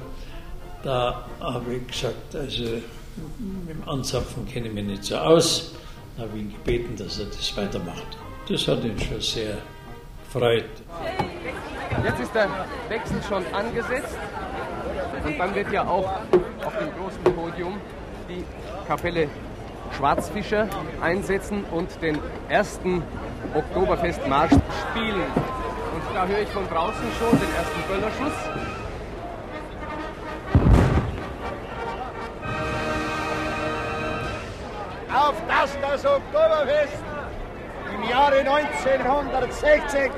[0.83, 5.73] da habe ich gesagt, also mit dem Anzapfen kenne ich mich nicht so aus.
[6.15, 8.17] Da habe ich ihn gebeten, dass er das weitermacht.
[8.47, 9.57] Das hat ihn schon sehr
[10.25, 10.69] gefreut.
[12.03, 12.47] Jetzt ist der
[12.89, 14.17] Wechsel schon angesetzt
[15.25, 16.09] und dann wird ja auch
[16.65, 17.79] auf dem großen Podium
[18.29, 18.43] die
[18.87, 19.27] Kapelle
[19.97, 20.67] Schwarzfischer
[21.01, 22.19] einsetzen und den
[22.49, 23.03] ersten
[23.53, 24.53] Oktoberfestmarsch
[24.89, 25.31] spielen.
[25.95, 28.33] Und da höre ich von draußen schon den ersten Böllerschuss.
[35.13, 37.03] Auf dass das Oktoberfest
[37.93, 40.11] im Jahre 1960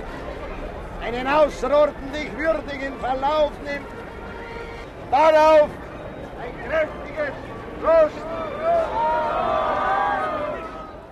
[1.07, 3.87] einen außerordentlich würdigen Verlauf nimmt.
[5.09, 5.69] Darauf
[6.41, 7.33] ein kräftiges
[7.81, 8.15] Prost!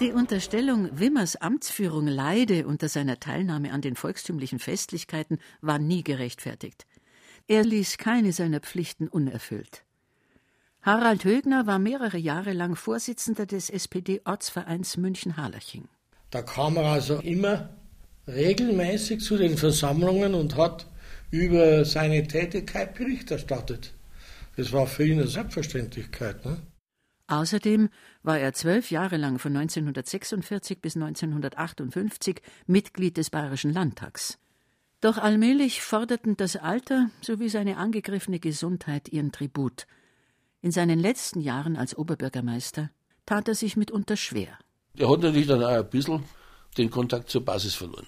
[0.01, 6.85] Die Unterstellung, Wimmers Amtsführung leide unter seiner Teilnahme an den volkstümlichen Festlichkeiten, war nie gerechtfertigt.
[7.47, 9.85] Er ließ keine seiner Pflichten unerfüllt.
[10.81, 15.87] Harald Högner war mehrere Jahre lang Vorsitzender des SPD-Ortsvereins München-Harlaching.
[16.31, 17.69] Da kam er also immer
[18.28, 20.88] regelmäßig zu den Versammlungen und hat
[21.32, 23.93] über seine Tätigkeit Bericht erstattet.
[24.57, 26.45] Das war für ihn eine Selbstverständlichkeit.
[26.45, 26.57] Ne?
[27.28, 27.89] Außerdem
[28.23, 34.38] war er zwölf Jahre lang von 1946 bis 1958 Mitglied des Bayerischen Landtags.
[35.01, 39.88] Doch allmählich forderten das Alter sowie seine angegriffene Gesundheit ihren Tribut.
[40.61, 42.89] In seinen letzten Jahren als Oberbürgermeister
[43.26, 44.57] tat er sich mitunter schwer.
[44.97, 46.23] Er hat natürlich dann auch ein bisschen
[46.78, 48.07] den Kontakt zur Basis verloren.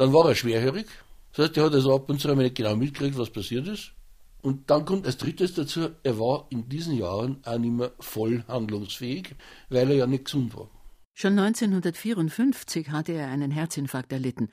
[0.00, 0.86] Dann war er schwerhörig,
[1.34, 3.92] das heißt, er hat also ab und zu einmal nicht genau mitgekriegt, was passiert ist.
[4.40, 8.42] Und dann kommt als drittes dazu, er war in diesen Jahren auch nicht mehr voll
[8.48, 9.34] handlungsfähig,
[9.68, 10.70] weil er ja nicht gesund war.
[11.12, 14.48] Schon 1954 hatte er einen Herzinfarkt erlitten.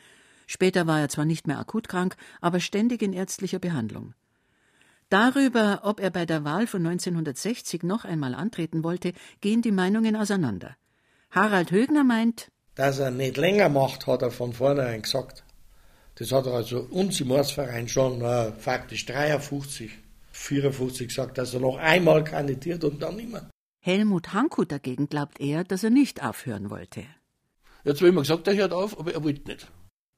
[0.48, 4.16] Später war er zwar nicht mehr akut krank, aber ständig in ärztlicher Behandlung.
[5.08, 10.18] Darüber, ob er bei der Wahl von 1960 noch einmal antreten wollte, gehen die Meinungen
[10.18, 10.76] auseinander.
[11.32, 15.44] Harald Högner meint, dass er nicht länger macht, hat er von vornherein gesagt.
[16.16, 19.92] Das hat er also uns im Ortsverein schon äh, faktisch 53,
[20.32, 23.50] 54 gesagt, dass er noch einmal kandidiert und dann immer.
[23.84, 27.04] Helmut Hanku dagegen glaubt er, dass er nicht aufhören wollte.
[27.84, 29.68] Er hat zwar immer gesagt, er hört auf, aber er wollte nicht.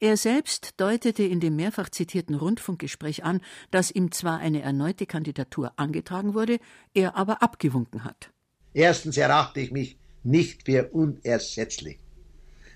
[0.02, 3.42] Er selbst deutete in dem mehrfach zitierten Rundfunkgespräch an,
[3.72, 6.60] dass ihm zwar eine erneute Kandidatur angetragen wurde,
[6.94, 8.32] er aber abgewunken hat.
[8.74, 12.00] Erstens erachte ich mich nicht für unersetzlich.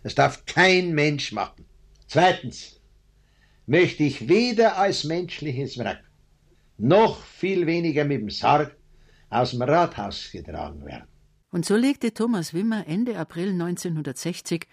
[0.04, 1.66] Das darf kein Mensch machen.
[2.08, 2.82] Zweitens
[3.66, 6.04] möchte ich weder als menschliches Wrack
[6.78, 8.76] noch viel weniger mit dem Sarg
[9.30, 11.08] aus dem Rathaus getragen werden.
[11.52, 14.68] Und so legte Thomas Wimmer Ende April 1960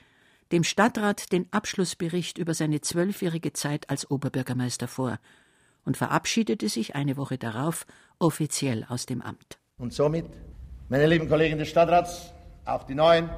[0.51, 5.19] dem Stadtrat den Abschlussbericht über seine zwölfjährige Zeit als Oberbürgermeister vor
[5.85, 7.87] und verabschiedete sich eine Woche darauf
[8.19, 9.59] offiziell aus dem Amt.
[9.79, 10.27] Und somit,
[10.89, 12.33] meine lieben Kollegen des Stadtrats,
[12.65, 13.31] auch die Neuen,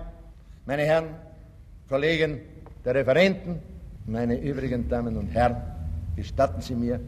[0.64, 1.14] meine Herren,
[1.92, 2.40] Kollegen
[2.86, 3.60] der Referenten,
[4.06, 5.60] meine übrigen Damen und Herren,
[6.16, 6.98] gestatten Sie mir,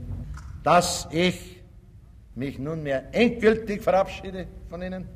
[0.62, 1.62] dass ich
[2.34, 5.08] mich nunmehr endgültig verabschiede von Ihnen,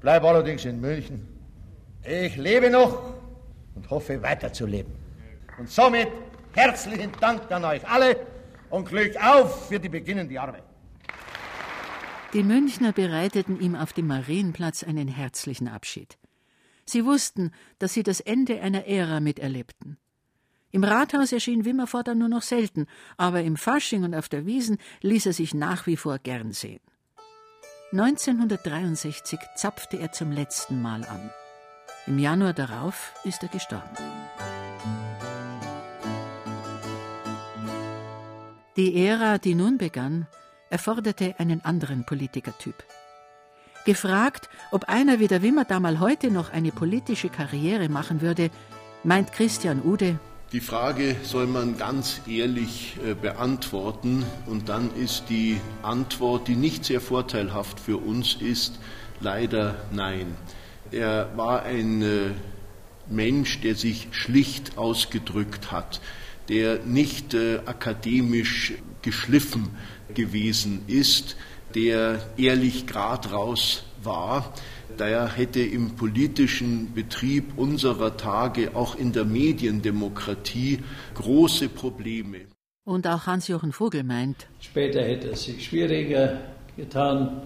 [0.00, 1.28] bleibe allerdings in München.
[2.02, 3.14] Ich lebe noch
[3.76, 4.92] und hoffe weiterzuleben.
[5.60, 6.08] Und somit
[6.52, 8.16] herzlichen Dank an euch alle
[8.68, 10.64] und Glück auf für die beginnende Arbeit.
[12.32, 16.18] Die Münchner bereiteten ihm auf dem Marienplatz einen herzlichen Abschied.
[16.84, 19.98] Sie wussten, dass sie das Ende einer Ära miterlebten.
[20.70, 24.78] Im Rathaus erschien Wimmer fortan nur noch selten, aber im Fasching und auf der Wiesen
[25.02, 26.80] ließ er sich nach wie vor gern sehen.
[27.92, 31.30] 1963 zapfte er zum letzten Mal an.
[32.06, 33.96] Im Januar darauf ist er gestorben.
[38.76, 40.26] Die Ära, die nun begann,
[40.70, 42.74] erforderte einen anderen Politikertyp.
[43.84, 48.50] Gefragt, ob einer wie der Wimmer Dammal heute noch eine politische Karriere machen würde,
[49.02, 50.18] meint Christian Ude.
[50.52, 56.86] Die Frage soll man ganz ehrlich äh, beantworten und dann ist die Antwort, die nicht
[56.86, 58.78] sehr vorteilhaft für uns ist,
[59.20, 60.34] leider nein.
[60.90, 62.30] Er war ein äh,
[63.10, 66.00] Mensch, der sich schlicht ausgedrückt hat,
[66.48, 69.70] der nicht äh, akademisch geschliffen
[70.14, 71.36] gewesen ist,
[71.74, 74.52] der ehrlich grad raus war.
[74.96, 80.80] Daher hätte im politischen Betrieb unserer Tage, auch in der Mediendemokratie,
[81.14, 82.42] große Probleme.
[82.84, 84.46] Und auch Hans-Jochen Vogel meint.
[84.60, 86.38] Später hätte es sich schwieriger
[86.76, 87.42] getan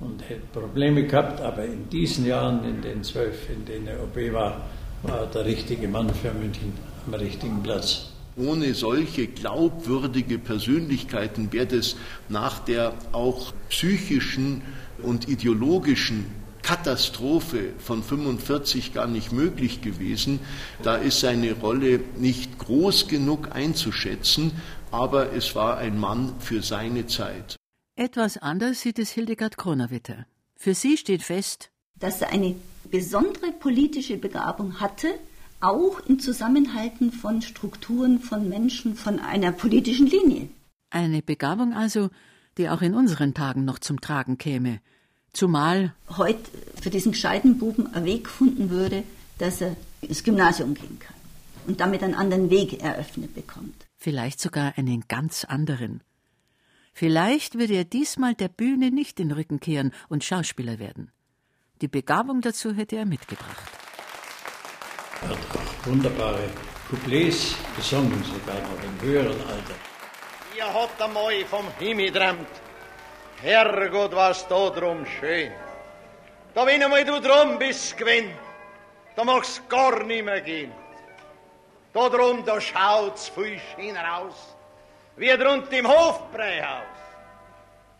[0.00, 4.32] und hätte Probleme gehabt, aber in diesen Jahren, in den zwölf, in denen er OB
[4.32, 4.60] war,
[5.02, 6.72] war der richtige Mann für München
[7.06, 8.12] am richtigen Platz.
[8.36, 11.96] Ohne solche glaubwürdige Persönlichkeiten wäre es
[12.28, 14.62] nach der auch psychischen
[15.02, 16.26] und ideologischen
[16.62, 20.40] Katastrophe von 45 gar nicht möglich gewesen.
[20.82, 24.52] Da ist seine Rolle nicht groß genug einzuschätzen,
[24.90, 27.56] aber es war ein Mann für seine Zeit.
[27.94, 30.26] Etwas anders sieht es Hildegard Kronawitter.
[30.56, 32.56] Für sie steht fest, dass er eine
[32.90, 35.08] besondere politische Begabung hatte,
[35.66, 40.48] auch im Zusammenhalten von Strukturen, von Menschen, von einer politischen Linie.
[40.90, 42.10] Eine Begabung also,
[42.56, 44.80] die auch in unseren Tagen noch zum Tragen käme.
[45.32, 46.50] Zumal heute
[46.80, 49.02] für diesen gescheiten Buben ein Weg gefunden würde,
[49.38, 51.16] dass er ins Gymnasium gehen kann
[51.66, 53.86] und damit einen anderen Weg eröffnet bekommt.
[53.96, 56.00] Vielleicht sogar einen ganz anderen.
[56.94, 61.10] Vielleicht würde er diesmal der Bühne nicht den Rücken kehren und Schauspieler werden.
[61.82, 63.75] Die Begabung dazu hätte er mitgebracht.
[65.22, 66.48] Er hat auch wunderbare
[66.90, 69.74] Couplets gesungen, sogar noch im höheren Alter.
[70.56, 72.48] Ihr habt einmal vom Himmel geträumt.
[73.42, 75.52] Herrgott, was da drum schön.
[76.54, 78.30] Da wenn einmal du drum bist gewinn,
[79.14, 80.72] da mag's gar nicht mehr gehen.
[81.92, 84.56] Da drum, da schaut's viel schöner aus,
[85.16, 86.96] wie drunten im Hofbräuhaus.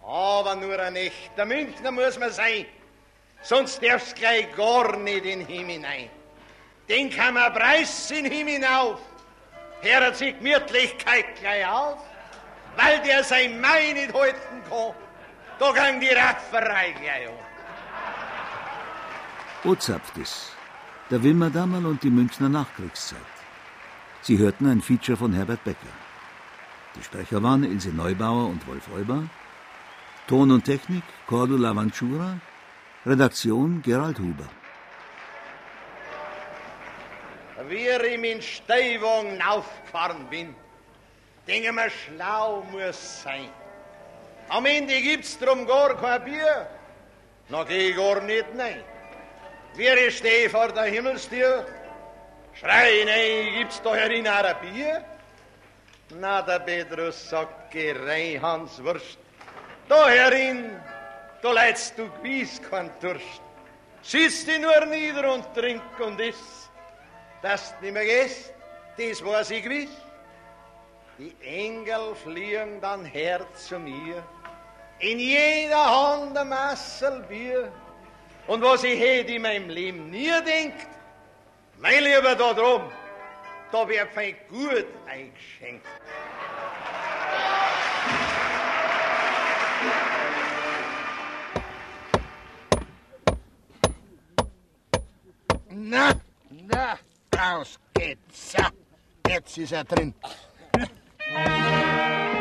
[0.02, 2.66] Aber nur ein echter Münchner muss man sein,
[3.42, 6.10] sonst darf's gleich gar nicht in den Himmel hinein.
[6.88, 9.00] Den kann man preisen in Himmel hinauf,
[9.80, 11.98] hört sich Gemütlichkeit gleich auf,
[12.76, 14.94] weil der sein Mai nicht halten kann.
[15.58, 17.34] Da ging die Rafferei gleich an.
[19.64, 20.52] Wo zapft es?
[21.10, 23.18] Der Wimmerdammerl und die Münchner Nachkriegszeit.
[24.22, 25.94] Sie hörten ein Feature von Herbert Becker.
[26.94, 29.24] Die Sprecher waren Ilse Neubauer und Wolf Räuber.
[30.28, 32.38] Ton und Technik Cordula Vanchura.
[33.04, 34.48] Redaktion Gerald Huber.
[37.68, 40.54] Wie ich mit Steiwagen aufgefahren bin,
[41.48, 43.50] denke mir, schlau muss sein.
[44.48, 46.68] Am Ende gibt's drum gar kein Bier.
[47.48, 48.84] Na geh gar nicht nein.
[49.74, 51.66] Wie ich stehe vor der Himmelstür,
[52.54, 55.04] schrei nein, gibt's da herin ein Bier?
[56.10, 59.18] Na, der Petrus sagt, geh rein, Hans Wurst.
[59.88, 60.70] Da herin,
[61.42, 63.42] da leidst du gewiss kein Durst.
[64.02, 66.65] Sitz dich nur nieder und trink und iss.
[67.46, 68.52] Dass du nicht mehr gehst,
[68.98, 69.90] das weiß ich gewiss.
[71.16, 74.20] Die Engel fliegen dann her zu mir,
[74.98, 77.70] in jeder Hand ein Massel Bier.
[78.48, 80.88] Und was ich hätte in meinem Leben nie denkt,
[81.78, 82.90] mein Lieber da drum,
[83.70, 85.86] da wird fein gut eingeschenkt.
[95.70, 96.12] Na,
[96.50, 96.98] na,
[97.36, 98.52] raus geht's.
[98.52, 98.62] So,
[99.28, 100.14] jetzt ist er drin.